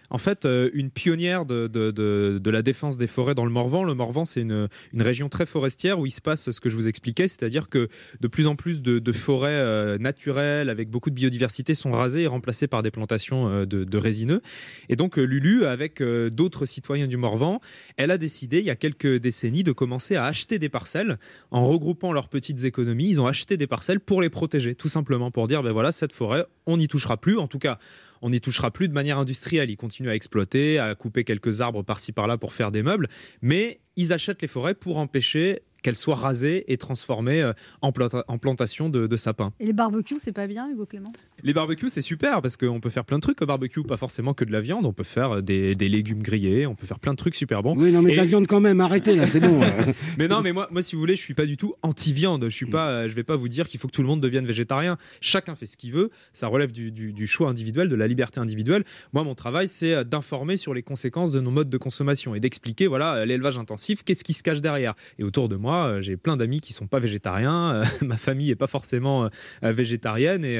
[0.10, 3.84] en fait euh, une pionnière de, la défense des forêts dans le Morvan.
[3.84, 6.88] Le Morvan, c'est une, région très forestière où il se passe ce que je vous
[6.88, 7.88] expliquais, c'est-à-dire que
[8.20, 12.28] de plus en plus de, forêts euh, naturelles avec beaucoup de biodiversité sont rasées et
[12.28, 14.42] remplacées par des plantations euh, de, résineux.
[14.90, 17.60] Et donc Lulu, avec d'autres citoyens du Morvan,
[17.98, 21.18] elle a décidé il y a quelques décennies de commencer à acheter des parcelles
[21.50, 23.10] en regroupant leurs petites économies.
[23.10, 26.14] Ils ont acheté des parcelles pour les protéger, tout simplement pour dire ben voilà cette
[26.14, 27.38] forêt, on n'y touchera plus.
[27.38, 27.80] En tout cas.
[28.22, 29.70] On n'y touchera plus de manière industrielle.
[29.70, 33.08] Ils continuent à exploiter, à couper quelques arbres par-ci par-là pour faire des meubles,
[33.42, 38.26] mais ils achètent les forêts pour empêcher qu'elles soient rasées et transformées euh, en, planta-
[38.28, 39.54] en plantations de, de sapins.
[39.62, 41.14] Et les barbecues, c'est pas bien, Hugo Clément?
[41.44, 44.34] Les barbecues, c'est super parce qu'on peut faire plein de trucs au barbecue, pas forcément
[44.34, 44.86] que de la viande.
[44.86, 47.74] On peut faire des, des légumes grillés, on peut faire plein de trucs super bons.
[47.78, 49.62] Oui, non, mais de la viande quand même, arrêtez là, c'est bon.
[50.18, 52.44] mais non, mais moi, moi, si vous voulez, je suis pas du tout anti-viande.
[52.44, 54.20] Je suis pas, euh, je vais pas vous dire qu'il faut que tout le monde
[54.20, 54.98] devienne végétarien.
[55.22, 56.10] Chacun fait ce qu'il veut.
[56.34, 58.84] Ça relève du, du- du choix individuel, de la liberté individuelle.
[59.14, 62.42] Moi, mon travail, c'est euh, d'informer sur les conséquences de nos modes de consommation et
[62.42, 64.96] d'expliquer, voilà, euh, l'élevage intensif, qu'est-ce qui se cache derrière.
[65.20, 67.76] Et autour de moi, euh, j'ai plein d'amis qui sont pas végétariens.
[67.76, 69.26] euh, ma famille est pas forcément
[69.64, 70.60] euh, végétarienne et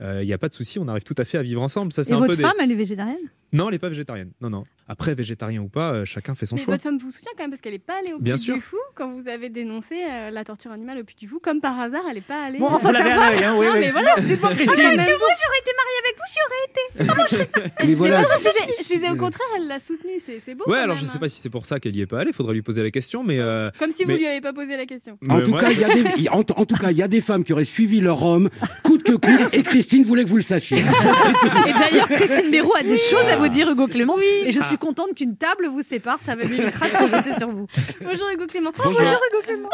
[0.00, 0.78] il n'y a pas de souci.
[0.78, 1.92] On arrive tout à fait à vivre ensemble.
[1.92, 3.16] Ça, Et c'est un votre peu des- femme, elle est végétarienne?
[3.54, 4.30] Non, elle est pas végétarienne.
[4.40, 4.64] Non, non.
[4.86, 6.74] Après, végétarien ou pas, euh, chacun fait son Mais choix.
[6.74, 8.54] votre femme vous soutient quand même parce qu'elle n'est pas allée au Bien Puy sûr.
[8.56, 11.38] du Fou quand vous avez dénoncé euh, la torture animale au Puy du Fou.
[11.42, 12.58] Comme par hasard, elle n'est pas allée.
[12.58, 13.26] Bon, enfin, Vous l'avez ça va.
[13.28, 13.78] hein, oui, non, oui.
[13.80, 14.10] mais voilà.
[14.10, 14.38] Ah, Christine.
[14.42, 16.82] Parce que moi, j'aurais été mariée avec vous, j'y aurais été.
[17.08, 17.26] Comment
[17.80, 18.22] je Mais voilà.
[18.22, 20.18] Je, disais, je disais au contraire, elle l'a soutenue.
[20.18, 20.64] C'est beau.
[20.66, 21.20] Ouais, quand alors même, je sais hein.
[21.20, 22.32] pas si c'est pour ça qu'elle y est pas allée.
[22.34, 23.38] Faudrait lui poser la question, mais.
[23.38, 25.16] euh, Comme si vous mais- lui avez pas posé la question.
[25.30, 26.96] En mais tout, moi, cas, il y a des, il- en, en tout cas, il
[26.98, 28.50] y a des femmes qui auraient suivi leur homme,
[28.82, 30.78] coûte que coûte, et Christine voulait que vous le sachiez.
[30.78, 34.16] Et d'ailleurs, Christine Béroux a des choses à vous dire, Hugo Clément.
[34.18, 34.64] Et je Ah.
[34.64, 36.18] suis contente qu'une table vous sépare.
[36.24, 37.66] Ça va m'évitera de se jeter sur vous.
[38.02, 38.70] Bonjour Hugo Clément.
[38.76, 39.00] Bonjour.
[39.00, 39.68] Hugo Clément.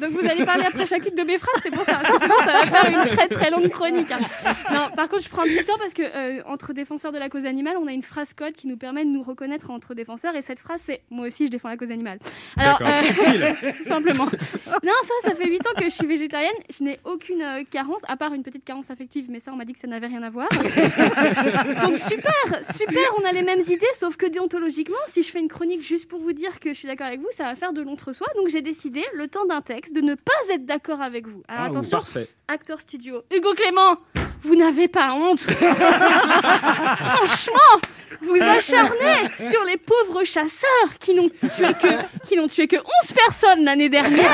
[0.00, 2.00] Donc vous allez parler après chacune de mes phrases, c'est pour ça.
[2.20, 4.10] Sinon ça va faire une très très longue chronique.
[4.10, 4.18] hein.
[4.72, 7.44] Non, par contre je prends du temps parce que euh, entre défenseurs de la cause
[7.44, 10.42] animale, on a une phrase code qui nous permet de nous reconnaître entre défenseurs et
[10.42, 12.18] cette phrase c'est moi aussi je défends la cause animale.
[12.56, 13.56] Alors subtil.
[13.76, 14.24] tout simplement.
[14.82, 18.00] Non ça ça fait 8 ans que je suis végétarienne, je n'ai aucune euh, carence
[18.08, 20.22] à part une petite carence affective mais ça on m'a dit que ça n'avait rien
[20.22, 20.48] à voir.
[21.82, 22.32] Donc super,
[22.62, 26.08] super, on a les mêmes idées, sauf que déontologiquement, si je fais une chronique juste
[26.08, 28.26] pour vous dire que je suis d'accord avec vous, ça va faire de l'entre-soi.
[28.36, 31.42] Donc j'ai décidé, le temps d'un texte, de ne pas être d'accord avec vous.
[31.48, 32.28] Alors Ah, attention, Parfait.
[32.48, 33.22] acteur studio.
[33.34, 33.96] Hugo Clément,
[34.42, 35.40] vous n'avez pas honte
[36.50, 37.80] Franchement,
[38.22, 42.82] vous acharnez sur les pauvres chasseurs qui n'ont tué que, qui n'ont tué que 11
[43.14, 44.30] personnes l'année dernière.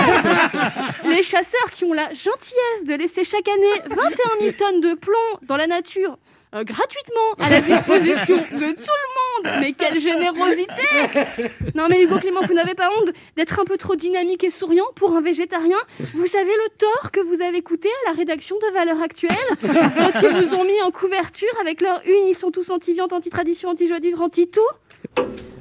[1.05, 4.11] Les chasseurs qui ont la gentillesse de laisser chaque année 21
[4.41, 6.19] 000 tonnes de plomb dans la nature
[6.57, 9.61] euh, gratuitement à la disposition de tout le monde.
[9.61, 11.51] Mais quelle générosité!
[11.75, 14.87] Non mais Hugo Clément, vous n'avez pas honte d'être un peu trop dynamique et souriant
[14.95, 15.79] pour un végétarien?
[16.15, 19.31] Vous savez le tort que vous avez coûté à la rédaction de Valeurs Actuelles?
[19.61, 23.71] Quand ils vous ont mis en couverture avec leur une, ils sont tous anti-viande, anti-tradition,
[23.71, 24.61] anti-joie anti-tout?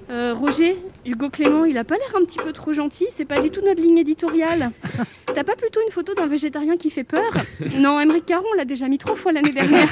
[0.10, 3.41] Euh, Roger, Hugo Clément, il a pas l'air un petit peu trop gentil, c'est pas
[3.41, 4.72] du tout notre ligne éditoriale.
[5.26, 7.32] T'as pas plutôt une photo d'un végétarien qui fait peur?
[7.78, 9.88] Non, Émeric Caron l'a déjà mis trois fois l'année dernière.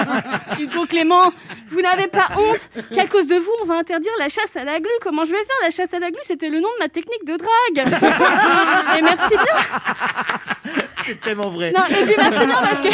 [0.60, 1.32] Hugo Clément,
[1.68, 4.80] vous n'avez pas honte qu'à cause de vous, on va interdire la chasse à la
[4.80, 4.90] glu.
[5.02, 7.24] Comment je vais faire La chasse à la glu, c'était le nom de ma technique
[7.26, 7.88] de drague.
[8.98, 10.74] Et merci bien.
[11.04, 11.72] C'est tellement vrai.
[11.72, 12.88] Non, et puis merci bien parce que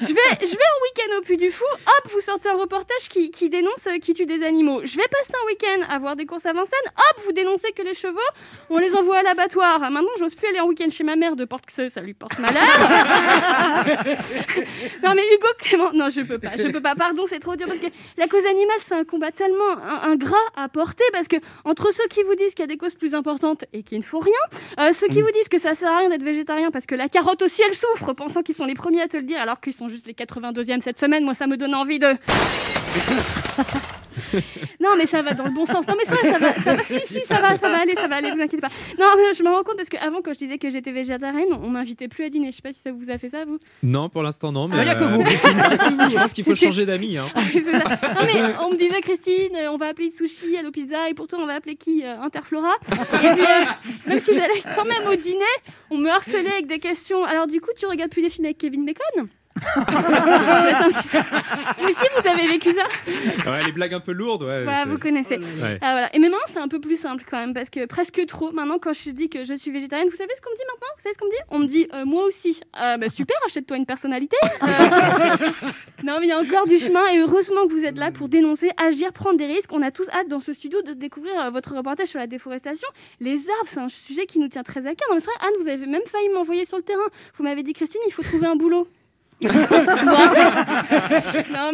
[0.00, 1.64] je vais, je vais en week-end au Puy du Fou.
[1.72, 4.80] Hop, vous sortez un reportage qui, qui dénonce euh, qui tue des animaux.
[4.84, 6.78] Je vais passer un week-end à voir des courses à Vincennes.
[6.96, 8.18] Hop, vous dénoncez que les chevaux,
[8.70, 9.80] on les envoie à l'abattoir.
[9.82, 12.00] Ah, maintenant, j'ose plus aller en week-end chez ma mère de porte que ça, ça
[12.00, 12.62] lui porte malheur.
[15.02, 16.94] non, mais Hugo Clément, non, je peux pas, je peux pas.
[16.94, 17.86] Pardon, c'est trop dur parce que
[18.16, 22.06] la cause animale, c'est un combat tellement un- ingrat à porter parce que entre ceux
[22.08, 24.32] qui vous disent qu'il y a des causes plus importantes et qui ne font rien,
[24.80, 27.08] euh, ceux qui vous disent que ça sert à rien d'être végétarien parce que la
[27.08, 29.72] carotte aussi elle souffre, pensant qu'ils sont les premiers à te le dire alors qu'ils
[29.72, 32.06] sont juste les 82e cette semaine, moi ça me donne envie de.
[34.80, 35.86] Non, mais ça va dans le bon sens.
[35.86, 36.84] Non, mais ça, ça va, ça va.
[36.84, 38.30] Si, si, ça va, ça va aller, ça va aller.
[38.30, 38.70] Vous inquiétez pas.
[38.98, 41.68] Non, mais je me rends compte parce qu'avant, quand je disais que j'étais végétarienne, on
[41.68, 42.50] m'invitait plus à dîner.
[42.50, 43.58] Je sais pas si ça vous a fait ça, vous.
[43.82, 44.68] Non, pour l'instant, non.
[44.68, 45.22] Mais Ah, y a que euh, vous.
[45.24, 47.18] je pense, qu'il faut changer d'amis.
[47.18, 47.26] hein.
[47.34, 48.14] Ça.
[48.14, 51.38] Non, mais on me disait, Christine, euh, on va appeler Sushi, Hello Pizza, et pourtant
[51.40, 52.72] on va appeler qui Euh, Interflora.
[52.90, 52.94] Et
[53.34, 53.64] puis, euh,
[54.06, 55.44] même si j'allais quand même au dîner,
[55.90, 57.22] on me harcelait avec des questions.
[57.24, 59.28] Alors, du coup, tu regardes plus les films avec Kevin Bacon?
[59.76, 61.16] Un petit-
[61.78, 62.84] Vous aussi, vous avez vécu ça
[63.50, 64.64] Ouais, les blagues un peu lourdes, ouais.
[64.64, 65.36] Voilà, vous connaissez.
[65.38, 65.78] Ouais.
[65.80, 66.14] Ah, voilà.
[66.14, 68.52] Et mais maintenant, c'est un peu plus simple quand même, parce que presque trop.
[68.52, 70.88] Maintenant, quand je dis que je suis végétarienne, vous savez ce qu'on me dit maintenant?
[70.96, 71.36] Vous savez ce qu'on me dit?
[71.50, 72.60] On me dit, euh, moi aussi.
[72.72, 74.36] Ah, bah, super, achète-toi une personnalité.
[74.62, 74.66] Euh,
[76.04, 78.28] non, mais il y a encore du chemin, et heureusement que vous êtes là pour
[78.28, 79.70] dénoncer, agir, prendre des risques.
[79.72, 82.88] On a tous hâte dans ce studio de découvrir euh, votre reportage sur la déforestation.
[83.20, 85.08] Les arbres, c'est un sujet qui nous tient très à cœur.
[85.08, 87.06] Non, mais c'est vrai, Anne, vous avez même failli m'envoyer sur le terrain.
[87.36, 88.88] Vous m'avez dit, Christine, il faut trouver un boulot.
[89.42, 89.50] non,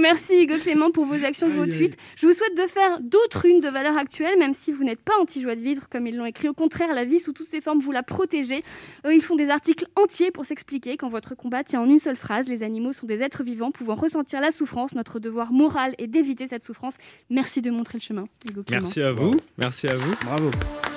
[0.00, 1.96] merci Hugo Clément pour vos actions, vos tweets.
[2.16, 5.12] Je vous souhaite de faire d'autres unes de valeur actuelle, même si vous n'êtes pas
[5.20, 6.48] anti-joie de vivre, comme ils l'ont écrit.
[6.48, 8.64] Au contraire, la vie sous toutes ses formes, vous la protégez.
[9.06, 12.16] Eux, ils font des articles entiers pour s'expliquer quand votre combat tient en une seule
[12.16, 12.48] phrase.
[12.48, 14.96] Les animaux sont des êtres vivants pouvant ressentir la souffrance.
[14.96, 16.96] Notre devoir moral est d'éviter cette souffrance.
[17.30, 18.82] Merci de montrer le chemin, Hugo Clément.
[18.82, 19.36] Merci à vous.
[19.56, 20.12] Merci à vous.
[20.24, 20.50] Bravo.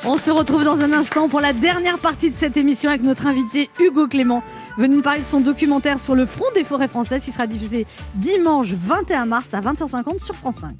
[0.04, 3.28] On se retrouve dans un instant pour la dernière partie de cette émission avec notre
[3.28, 4.44] invité Hugo Clément,
[4.78, 7.86] venu nous parler de son documentaire sur le front des forêts françaises qui sera diffusé
[8.16, 10.76] dimanche 21 mars à 20h50 sur France 5.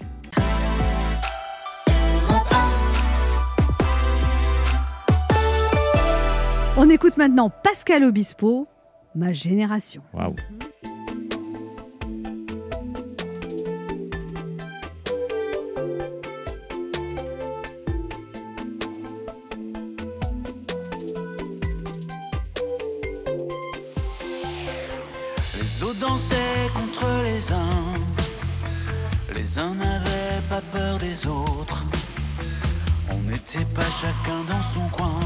[6.78, 8.68] On écoute maintenant Pascal Obispo,
[9.16, 10.02] ma génération.
[10.14, 10.36] Waouh.
[29.60, 31.84] Uns n'avaient pas peur des autres.
[33.12, 35.20] On n'était pas chacun dans son coin.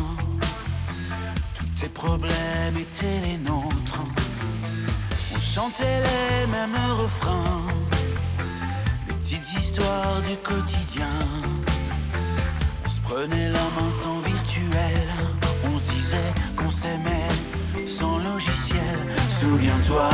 [1.55, 4.03] Tous tes problèmes étaient les nôtres.
[5.33, 7.61] On chantait les mêmes refrains.
[9.07, 11.15] Des petites histoires du quotidien.
[12.85, 15.07] On se prenait la main sans virtuel.
[15.65, 18.99] On se disait qu'on s'aimait sans logiciel.
[19.29, 20.09] Souviens-toi.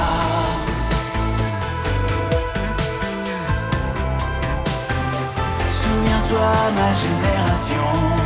[6.26, 8.25] Souviens-toi, ma génération.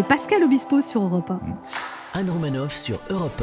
[0.00, 2.18] C'était Pascal Obispo sur Europe 1.
[2.20, 3.42] Anne Romanoff sur Europe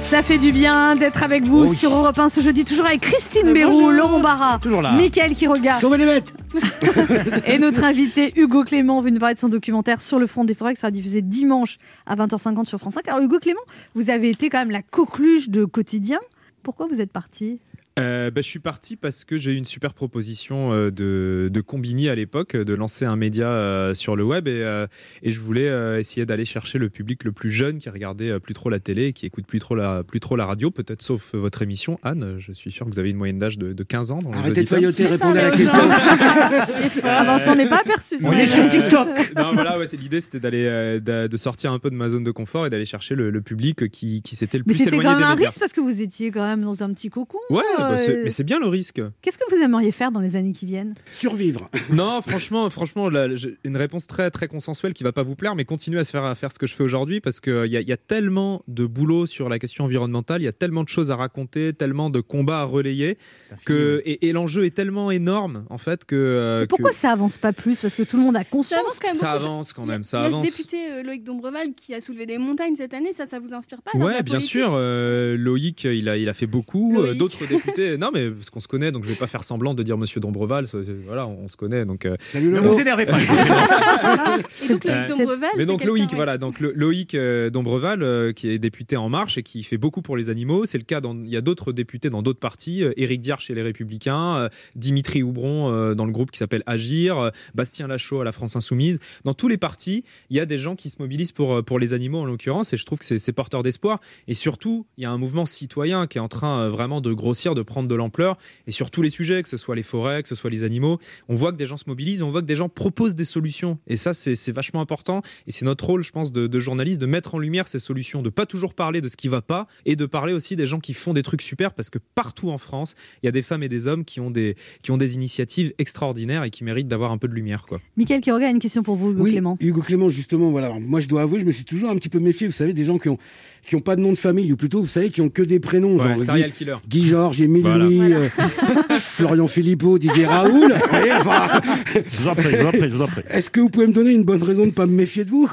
[0.00, 1.74] Ça fait du bien d'être avec vous Oh oui.
[1.76, 3.92] sur Europe 1 ce jeudi, toujours avec Christine Euh, Béroux, bonjour.
[3.92, 4.58] Laurent Barra.
[4.96, 5.80] Mickaël qui regarde.
[5.80, 6.34] Sauvez les bêtes
[7.46, 10.54] Et notre invité Hugo Clément venu nous parler de son documentaire sur le front des
[10.54, 11.76] forêts qui sera diffusé dimanche
[12.06, 13.06] à 20h50 sur France 5.
[13.06, 13.60] Alors Hugo Clément,
[13.94, 16.18] vous avez été quand même la coqueluche de quotidien.
[16.64, 17.60] Pourquoi vous êtes parti?
[17.98, 21.60] Euh, bah, je suis parti parce que j'ai eu une super proposition euh, de, de
[21.62, 24.86] Combini à l'époque, de lancer un média euh, sur le web et, euh,
[25.22, 28.38] et je voulais euh, essayer d'aller chercher le public le plus jeune qui regardait euh,
[28.38, 31.00] plus trop la télé et qui écoute plus trop la, plus trop la radio, peut-être
[31.00, 31.98] sauf votre émission.
[32.02, 34.18] Anne, je suis sûr que vous avez une moyenne d'âge de, de 15 ans.
[34.18, 35.72] Dans les Arrêtez de failloter, répondez à la question.
[37.08, 38.16] Ah on s'en est pas aperçu.
[38.24, 39.08] On est sur TikTok.
[39.36, 42.24] non, voilà, ouais, c'est l'idée, c'était d'aller d'a- de sortir un peu de ma zone
[42.24, 44.96] de confort et d'aller chercher le, le public qui, qui s'était le Mais plus c'était
[44.96, 45.48] éloigné quand même des un médias.
[45.48, 47.38] risque parce que vous étiez quand même dans un petit cocon.
[47.50, 49.00] Ouais, bah, Euh, mais c'est bien le risque.
[49.22, 50.94] Qu'est-ce que vous aimeriez faire dans les années qui viennent?
[51.12, 51.68] Survivre.
[51.92, 53.28] Non, franchement, franchement, là,
[53.64, 56.24] une réponse très très consensuelle qui va pas vous plaire, mais continuer à se faire
[56.24, 58.62] à faire ce que je fais aujourd'hui parce qu'il y, a- il y a tellement
[58.68, 62.10] de boulot sur la question environnementale, il y a tellement de choses à raconter, tellement
[62.10, 63.18] de combats à relayer
[63.64, 67.38] que et, et l'enjeu est tellement énorme en fait que euh, Pourquoi que ça avance
[67.38, 67.80] pas plus?
[67.80, 68.80] Parce que tout le monde a conscience.
[68.80, 70.46] Ça avance quand même ça avance quand même, ça avance.
[70.46, 73.54] ce député euh, Loïc Dombreval qui a soulevé des montagnes cette année, ça, ça vous
[73.54, 74.70] inspire pas Ouais, bien sûr.
[74.74, 77.00] euh, Loïc, il a, il a fait beaucoup.
[77.00, 77.14] euh.
[77.14, 79.82] D'autres députés, non, mais parce qu'on se connaît, donc je vais pas faire semblant de
[79.82, 80.66] dire Monsieur Dombreval.
[81.06, 82.06] Voilà, on se connaît, donc.
[82.06, 83.18] euh, Salut Ne vous énervez pas.
[84.68, 86.16] Donc Loïc Euh, Dombreval, Mais donc Loïc, ouais.
[86.16, 89.78] voilà, donc le- Loïc euh, Dombreval, euh, qui est député En Marche et qui fait
[89.78, 90.64] beaucoup pour les animaux.
[90.66, 91.00] C'est le cas.
[91.00, 92.82] Dans, il y a d'autres députés dans d'autres partis.
[92.96, 98.20] Éric Diard chez les Républicains, Dimitri Houbron dans le groupe qui s'appelle Agir, Bastien Lachaud
[98.20, 98.98] à la France Insoumise.
[99.24, 101.92] Dans tous les partis, il y a des gens qui se mobilisent pour pour les
[101.92, 102.72] animaux en l'occurrence.
[102.72, 104.00] Et je trouve que c'est porteur d'espoir.
[104.28, 107.54] Et surtout, il y a un mouvement citoyen qui est en train vraiment de grossir,
[107.54, 108.38] de prendre de l'ampleur.
[108.66, 110.98] Et sur tous les sujets, que ce soit les forêts, que ce soit les animaux,
[111.28, 113.78] on voit que des gens se mobilisent, on voit que des gens proposent des solutions.
[113.86, 115.22] Et ça, c'est c'est vachement important.
[115.46, 118.22] Et c'est notre rôle, je pense, de, de journaliste, de mettre en lumière ces solutions,
[118.22, 120.78] de pas toujours parler de ce qui va pas, et de parler aussi des gens
[120.78, 123.62] qui font des trucs super, parce que partout en France, il y a des femmes
[123.62, 127.10] et des hommes qui ont des, qui ont des initiatives extraordinaires et qui méritent d'avoir
[127.10, 127.66] un peu de lumière.
[127.66, 127.80] Quoi.
[127.96, 129.56] Michael Quiroga a une question pour vous, Hugo Oui, Clément.
[129.60, 130.66] Hugo Clément, justement, voilà.
[130.66, 132.46] Alors, moi, je dois avouer, je me suis toujours un petit peu méfié.
[132.46, 133.18] Vous savez, des gens qui ont
[133.66, 135.58] qui ont pas de nom de famille, ou plutôt, vous savez, qui ont que des
[135.60, 136.76] prénoms, Ouais, genre serial Guy, killer.
[136.88, 137.84] Guy Georges, Émile Voilà.
[137.84, 138.28] Louis, euh,
[139.00, 140.74] Florian Philippot, Didier Raoul.
[141.20, 141.60] Enfin,
[141.94, 143.22] Je vous en prie, je vous en prie, je vous en prie.
[143.28, 145.48] Est-ce que vous pouvez me donner une bonne raison de pas me méfier de vous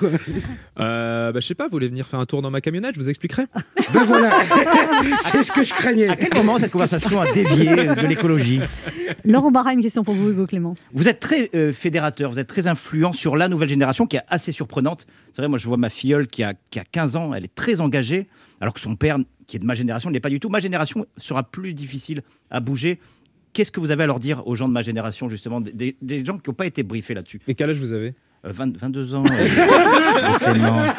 [0.79, 2.99] Euh, bah, je sais pas, vous voulez venir faire un tour dans ma camionnette, je
[2.99, 3.43] vous expliquerai.
[3.93, 4.31] Ben voilà,
[5.21, 6.07] c'est ce que je craignais.
[6.07, 8.59] À quel moment cette conversation a dévié de l'écologie?
[9.25, 10.75] Laurent Barra a une question pour vous, Hugo Clément.
[10.93, 14.23] Vous êtes très euh, fédérateur, vous êtes très influent sur la nouvelle génération qui est
[14.29, 15.05] assez surprenante.
[15.35, 17.55] C'est vrai, moi je vois ma filleule qui a, qui a 15 ans, elle est
[17.55, 18.02] très engagée,
[18.59, 20.49] alors que son père, qui est de ma génération, ne l'est pas du tout.
[20.49, 22.99] Ma génération sera plus difficile à bouger.
[23.53, 25.95] Qu'est-ce que vous avez à leur dire aux gens de ma génération, justement, des,
[26.25, 27.39] gens qui n'ont pas été briefés là-dessus?
[27.47, 28.15] Et quel âge vous avez?
[28.45, 29.23] Euh, 20 22 ans.
[29.31, 30.93] euh.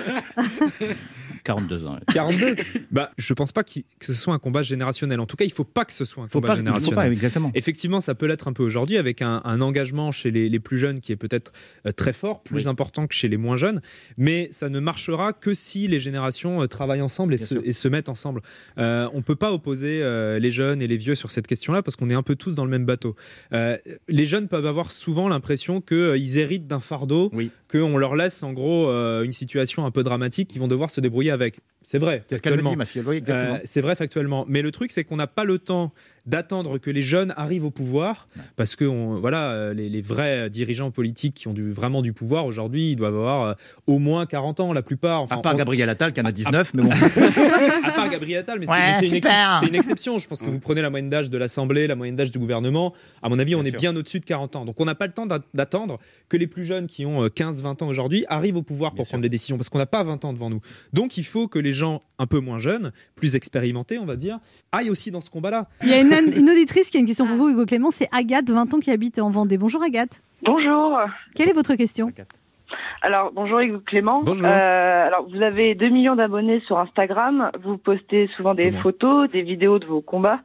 [1.44, 1.98] 42 ans.
[2.12, 2.56] 42
[2.90, 5.20] Bah, je pense pas que ce soit un combat générationnel.
[5.20, 6.64] En tout cas, il faut pas que ce soit un Faut combat pas- il faut
[6.64, 6.94] générationnel.
[6.96, 7.50] pas, exactement.
[7.54, 10.78] Effectivement, ça peut l'être un peu aujourd'hui avec un, un engagement chez les, les plus
[10.78, 11.52] jeunes qui est peut-être
[11.86, 12.68] euh, très fort, plus Oui.
[12.68, 13.80] important que chez les moins jeunes.
[14.16, 17.88] Mais ça ne marchera que si les générations euh, travaillent ensemble et se, et se
[17.88, 18.40] mettent ensemble.
[18.78, 21.96] Euh, on peut pas opposer euh, les jeunes et les vieux sur cette question-là parce
[21.96, 23.16] qu'on est un peu tous dans le même bateau.
[23.52, 23.76] Euh,
[24.08, 27.30] les jeunes peuvent avoir souvent l'impression qu'ils héritent d'un fardeau,
[27.80, 31.00] qu'on leur laisse en gros euh, une situation un peu dramatique qu'ils vont devoir se
[31.00, 31.58] débrouiller avec.
[31.82, 32.76] C'est vrai, C'est factuellement.
[32.96, 34.44] Euh, c'est vrai factuellement.
[34.48, 35.92] Mais le truc, c'est qu'on n'a pas le temps
[36.26, 40.48] d'attendre que les jeunes arrivent au pouvoir, parce que on- voilà, euh, les, les vrais
[40.50, 43.54] dirigeants politiques qui ont du, vraiment du pouvoir aujourd'hui, ils doivent avoir euh,
[43.86, 45.20] au moins 40 ans, la plupart.
[45.22, 46.90] Enfin, À part on- Gabriel Attal qui en a 19, mais bon.
[47.84, 49.14] à part Gabriel Attal, mais c'est- Ouais, mais c'est une,
[49.74, 50.18] ex- exception.
[50.18, 52.94] Je pense que vous prenez la moyenne d'âge de l'Assemblée, la moyenne d'âge du gouvernement.
[53.22, 53.78] À mon avis, on est sûr.
[53.80, 54.64] bien au-dessus de 40 ans.
[54.64, 55.98] Donc on n'a pas le temps d'a- d'attendre
[56.28, 59.28] que les plus jeunes qui ont 15-20 ans aujourd'hui arrivent au pouvoir pour prendre les
[59.28, 60.60] décisions, parce qu'on n'a pas 20 ans devant nous.
[60.92, 64.38] Donc il faut que les gens un peu moins jeunes, plus expérimentés, on va dire,
[64.72, 65.68] aillent aussi dans ce combat-là.
[65.82, 67.90] Il y a une, une auditrice qui a une question pour vous, Hugo Clément.
[67.90, 69.58] C'est Agathe, 20 ans, qui habite en Vendée.
[69.58, 70.20] Bonjour Agathe.
[70.42, 70.98] Bonjour.
[71.34, 72.12] Quelle est votre question
[73.02, 74.22] Alors, bonjour Hugo Clément.
[74.22, 74.46] Bonjour.
[74.46, 77.50] Euh, alors, vous avez 2 millions d'abonnés sur Instagram.
[77.62, 80.40] Vous postez souvent des photos, des vidéos de vos combats.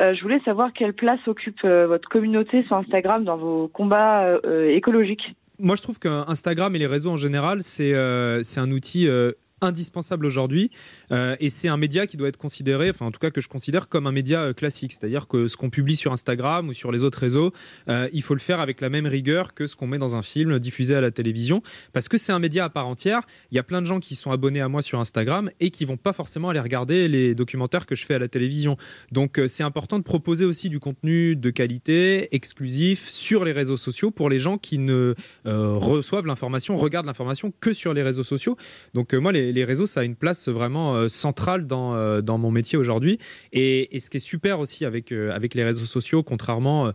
[0.00, 4.22] Euh, je voulais savoir quelle place occupe euh, votre communauté sur Instagram dans vos combats
[4.22, 5.34] euh, écologiques.
[5.58, 9.32] Moi, je trouve qu'Instagram et les réseaux en général, c'est euh, c'est un outil euh,
[9.60, 10.70] indispensable aujourd'hui.
[11.12, 13.48] Euh, et c'est un média qui doit être considéré, enfin en tout cas que je
[13.48, 14.92] considère comme un média euh, classique.
[14.92, 17.52] C'est-à-dire que ce qu'on publie sur Instagram ou sur les autres réseaux,
[17.88, 20.22] euh, il faut le faire avec la même rigueur que ce qu'on met dans un
[20.22, 21.62] film diffusé à la télévision.
[21.92, 23.22] Parce que c'est un média à part entière.
[23.50, 25.84] Il y a plein de gens qui sont abonnés à moi sur Instagram et qui
[25.84, 28.76] vont pas forcément aller regarder les documentaires que je fais à la télévision.
[29.12, 34.10] Donc c'est important de proposer aussi du contenu de qualité, exclusif, sur les réseaux sociaux
[34.10, 38.56] pour les gens qui ne reçoivent l'information, regardent l'information que sur les réseaux sociaux.
[38.94, 42.38] Donc moi, les, les réseaux, ça a une place vraiment euh, centrale dans, euh, dans
[42.38, 43.18] mon métier aujourd'hui.
[43.52, 46.92] Et, ce qui est super aussi avec, euh, avec les réseaux sociaux, contrairement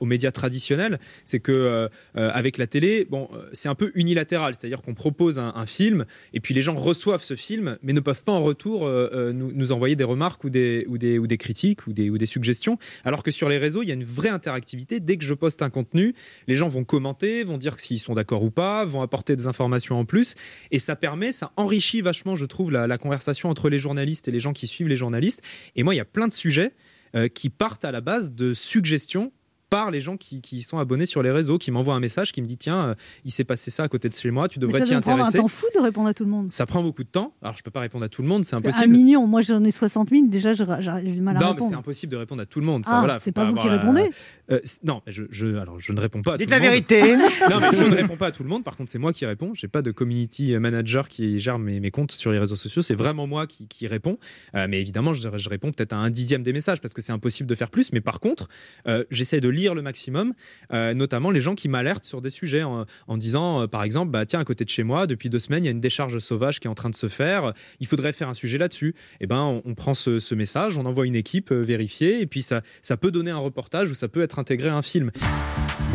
[0.00, 4.94] aux médias traditionnels, c'est que avec la télé, bon, c'est un peu unilatéral, c'est-à-dire qu'on
[4.94, 8.42] propose un, film et puis les gens reçoivent ce film, mais ne peuvent pas en
[8.42, 12.08] retour nous, nous envoyer des remarques ou des, ou des, ou des critiques ou des,
[12.08, 12.78] ou des suggestions.
[13.04, 15.00] Alors que sur les réseaux, il y a une vraie interactivité.
[15.00, 16.14] Dès que je poste un contenu,
[16.46, 19.98] les gens vont commenter, vont dire s'ils sont d'accord ou pas, vont apporter des informations
[19.98, 20.34] en plus.
[20.70, 24.30] Et ça permet, ça enrichit vachement, je trouve, la, la conversation entre les journalistes et
[24.30, 25.42] les gens qui suivent les journalistes.
[25.76, 26.72] Et moi, il y a plein de sujets
[27.14, 29.32] euh, qui partent à la base de suggestions
[29.70, 32.40] par les gens qui, qui sont abonnés sur les réseaux, qui m'envoient un message qui
[32.42, 32.94] me dit tiens, euh,
[33.24, 35.02] il s'est passé ça à côté de chez moi, tu devrais ça t'y doit me
[35.02, 35.38] prendre un intéresser.
[35.38, 36.52] temps fou de répondre à tout le monde.
[36.52, 37.34] Ça prend beaucoup de temps.
[37.42, 38.88] Alors, je peux pas répondre à tout le monde, c'est Un impossible.
[38.92, 41.70] million, moi j'en ai 60 000, déjà j'ai du mal à Non, mais répondre.
[41.70, 42.84] c'est impossible de répondre à tout le monde.
[42.84, 44.10] Ça, Ah, voilà, c'est pas vous qui la- répondez
[44.50, 46.70] Euh, non, je, je, alors, je ne réponds pas à Dites tout la le monde.
[46.70, 47.02] vérité.
[47.50, 48.64] non, mais je ne réponds pas à tout le monde.
[48.64, 49.52] Par contre, c'est moi qui réponds.
[49.54, 52.80] J'ai pas de community manager qui gère mes, mes comptes sur les réseaux sociaux.
[52.80, 54.16] C'est vraiment moi qui, qui réponds.
[54.54, 57.12] Euh, mais évidemment, je, je réponds peut-être à un dixième des messages parce que c'est
[57.12, 57.92] impossible de faire plus.
[57.92, 58.48] Mais par contre,
[58.86, 60.32] euh, j'essaie de lire le maximum,
[60.72, 62.86] euh, notamment les gens qui m'alertent sur des sujets en,
[63.16, 65.66] disant, euh, par exemple, bah, tiens, à côté de chez moi, depuis deux semaines, il
[65.66, 67.52] y a une décharge sauvage qui est en train de se faire.
[67.80, 68.94] Il faudrait faire un sujet là-dessus.
[69.20, 72.42] Et ben, on, prend ce, ce message, on envoie une équipe euh, vérifier, et puis
[72.42, 75.10] ça, ça peut donner un reportage ou ça peut être intégré à un film.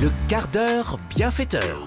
[0.01, 1.86] Le quart d'heure bienfaiteur.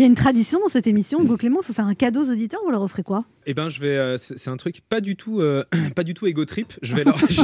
[0.00, 2.24] Il y a une tradition dans cette émission, Hugo Clément, il faut faire un cadeau
[2.24, 3.26] aux auditeurs, vous leur offrez quoi?
[3.44, 3.98] Eh ben, je vais.
[3.98, 5.62] euh, c'est un truc pas du tout, euh,
[5.94, 6.72] pas du tout ego trip.
[6.80, 7.34] Je vais leur, je,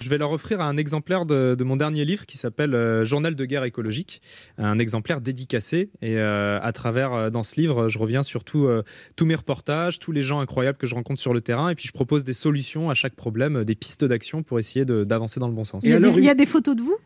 [0.00, 3.34] je vais leur offrir un exemplaire de, de mon dernier livre qui s'appelle euh, Journal
[3.34, 4.22] de guerre écologique,
[4.56, 5.90] un exemplaire dédicacé.
[6.00, 8.82] Et euh, à travers euh, dans ce livre, je reviens sur tout, euh,
[9.14, 11.86] tous mes reportages, tous les gens incroyables que je rencontre sur le terrain, et puis
[11.86, 15.54] je propose des solutions à chaque problème, des pistes d'action pour essayer d'avancer dans le
[15.54, 15.84] bon sens.
[15.84, 16.96] il y, a des, il y a des photos de vous?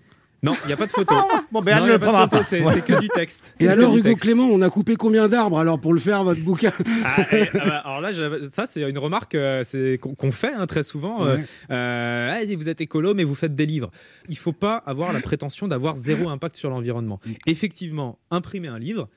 [0.42, 1.14] Non, il n'y a pas de photo.
[1.50, 2.42] Bon, ben, Non, ne il y a le pas de prendra photo, pas.
[2.46, 2.80] C'est Ouais.
[2.80, 3.54] que du texte.
[3.58, 4.22] Et alors, Hugo texte.
[4.24, 6.70] Clément, on a coupé combien d'arbres alors pour le faire, votre bouquin
[7.04, 8.10] Ah, et, ah bah, alors là,
[8.48, 9.64] ça c'est une remarque euh,
[9.96, 11.24] qu'on fait hein, très souvent.
[11.26, 11.44] euh, Ouais.
[11.72, 13.90] euh, Allez-y, vous êtes écolo, mais vous faites des livres.
[14.28, 17.18] Il faut pas avoir la prétention d'avoir zéro impact sur l'environnement.
[17.46, 19.08] Effectivement, imprimer un livre.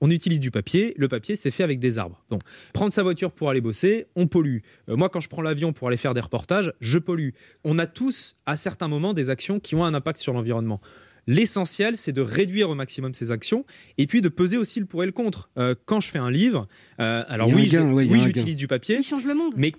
[0.00, 0.94] On utilise du papier.
[0.96, 2.22] Le papier, c'est fait avec des arbres.
[2.30, 4.58] Donc, prendre sa voiture pour aller bosser, on pollue.
[4.88, 7.30] Euh, moi, quand je prends l'avion pour aller faire des reportages, je pollue.
[7.64, 10.80] On a tous, à certains moments, des actions qui ont un impact sur l'environnement.
[11.28, 13.64] L'essentiel, c'est de réduire au maximum ces actions
[13.96, 15.50] et puis de peser aussi le pour et le contre.
[15.56, 16.66] Euh, quand je fais un livre,
[17.00, 19.54] euh, alors oui, je- ouais, oui, j'utilise du papier, Il change le monde.
[19.56, 19.72] mais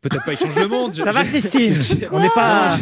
[0.00, 0.94] peut-être pas il change le monde.
[0.94, 1.74] Ça va, Christine
[2.12, 2.78] On n'est pas-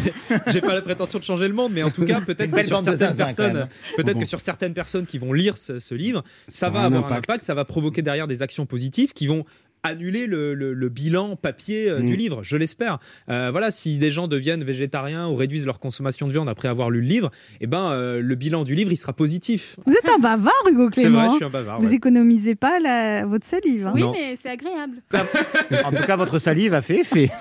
[0.48, 2.78] j'ai- pas la prétention de changer le monde, mais en tout cas, peut-être que sur
[2.80, 4.20] certaines quand personnes, peut-être Bon.
[4.20, 7.06] que sur certaines personnes qui vont lire ce, ce livre, ça Ça va avoir un
[7.06, 7.30] impact.
[7.30, 9.44] impact, ça va provoquer derrière des actions positives qui vont
[9.86, 12.06] annuler le, le- le bilan papier euh, Mm.
[12.06, 12.98] du livre, je l'espère.
[13.28, 16.90] Euh, voilà, si des gens deviennent végétariens ou réduisent leur consommation de viande après avoir
[16.90, 17.30] lu le livre,
[17.60, 19.76] eh ben euh, le bilan du livre il sera positif.
[19.86, 21.20] Vous êtes un bavard, Hugo C'est Clément.
[21.20, 21.80] vrai, je suis un bavard.
[21.80, 21.94] Vous ouais.
[21.94, 23.86] économisez pas la- votre salive.
[23.86, 23.92] hein.
[23.94, 24.12] Oui, Non.
[24.12, 24.96] mais c'est agréable.
[25.84, 27.30] En tout cas, votre salive a fait effet.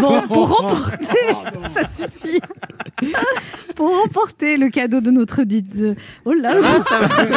[0.00, 1.06] Bon, pour remporter,
[1.68, 2.40] ça suffit.
[3.74, 5.74] pour remporter le cadeau de notre dite.
[6.24, 6.82] Oh là là.
[6.84, 7.34] ça va.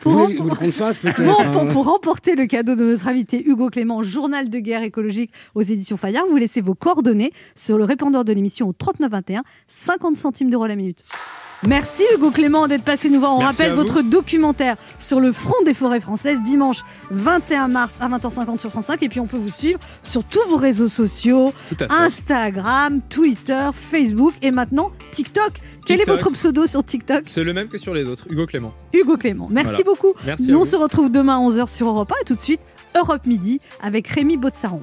[0.00, 2.46] Pour Vous rem- voulez, vous voulez qu'on le fasse peut-être Bon, pour, pour remporter le
[2.46, 6.60] cadeau de notre invité Hugo Clément, journal de guerre écologique aux éditions Fayard, vous laissez
[6.60, 11.02] vos coordonnées sur le répondeur de l'émission au 3921, 50 centimes d'euros la minute.
[11.66, 13.34] Merci Hugo Clément d'être passé nous voir.
[13.34, 18.08] On Merci rappelle votre documentaire sur le front des forêts françaises dimanche 21 mars à
[18.08, 21.52] 20h50 sur France 5 et puis on peut vous suivre sur tous vos réseaux sociaux.
[21.90, 25.52] Instagram, Twitter, Facebook et maintenant TikTok.
[25.84, 27.22] Quel est votre pseudo sur TikTok?
[27.26, 28.72] C'est le même que sur les autres, Hugo Clément.
[28.92, 29.48] Hugo Clément.
[29.50, 29.84] Merci Voilà.
[29.84, 30.14] beaucoup.
[30.26, 32.60] Merci Nous on se retrouve demain à 11h sur Europe 1 et tout de suite
[32.96, 34.82] Europe Midi avec Rémi Botsaron.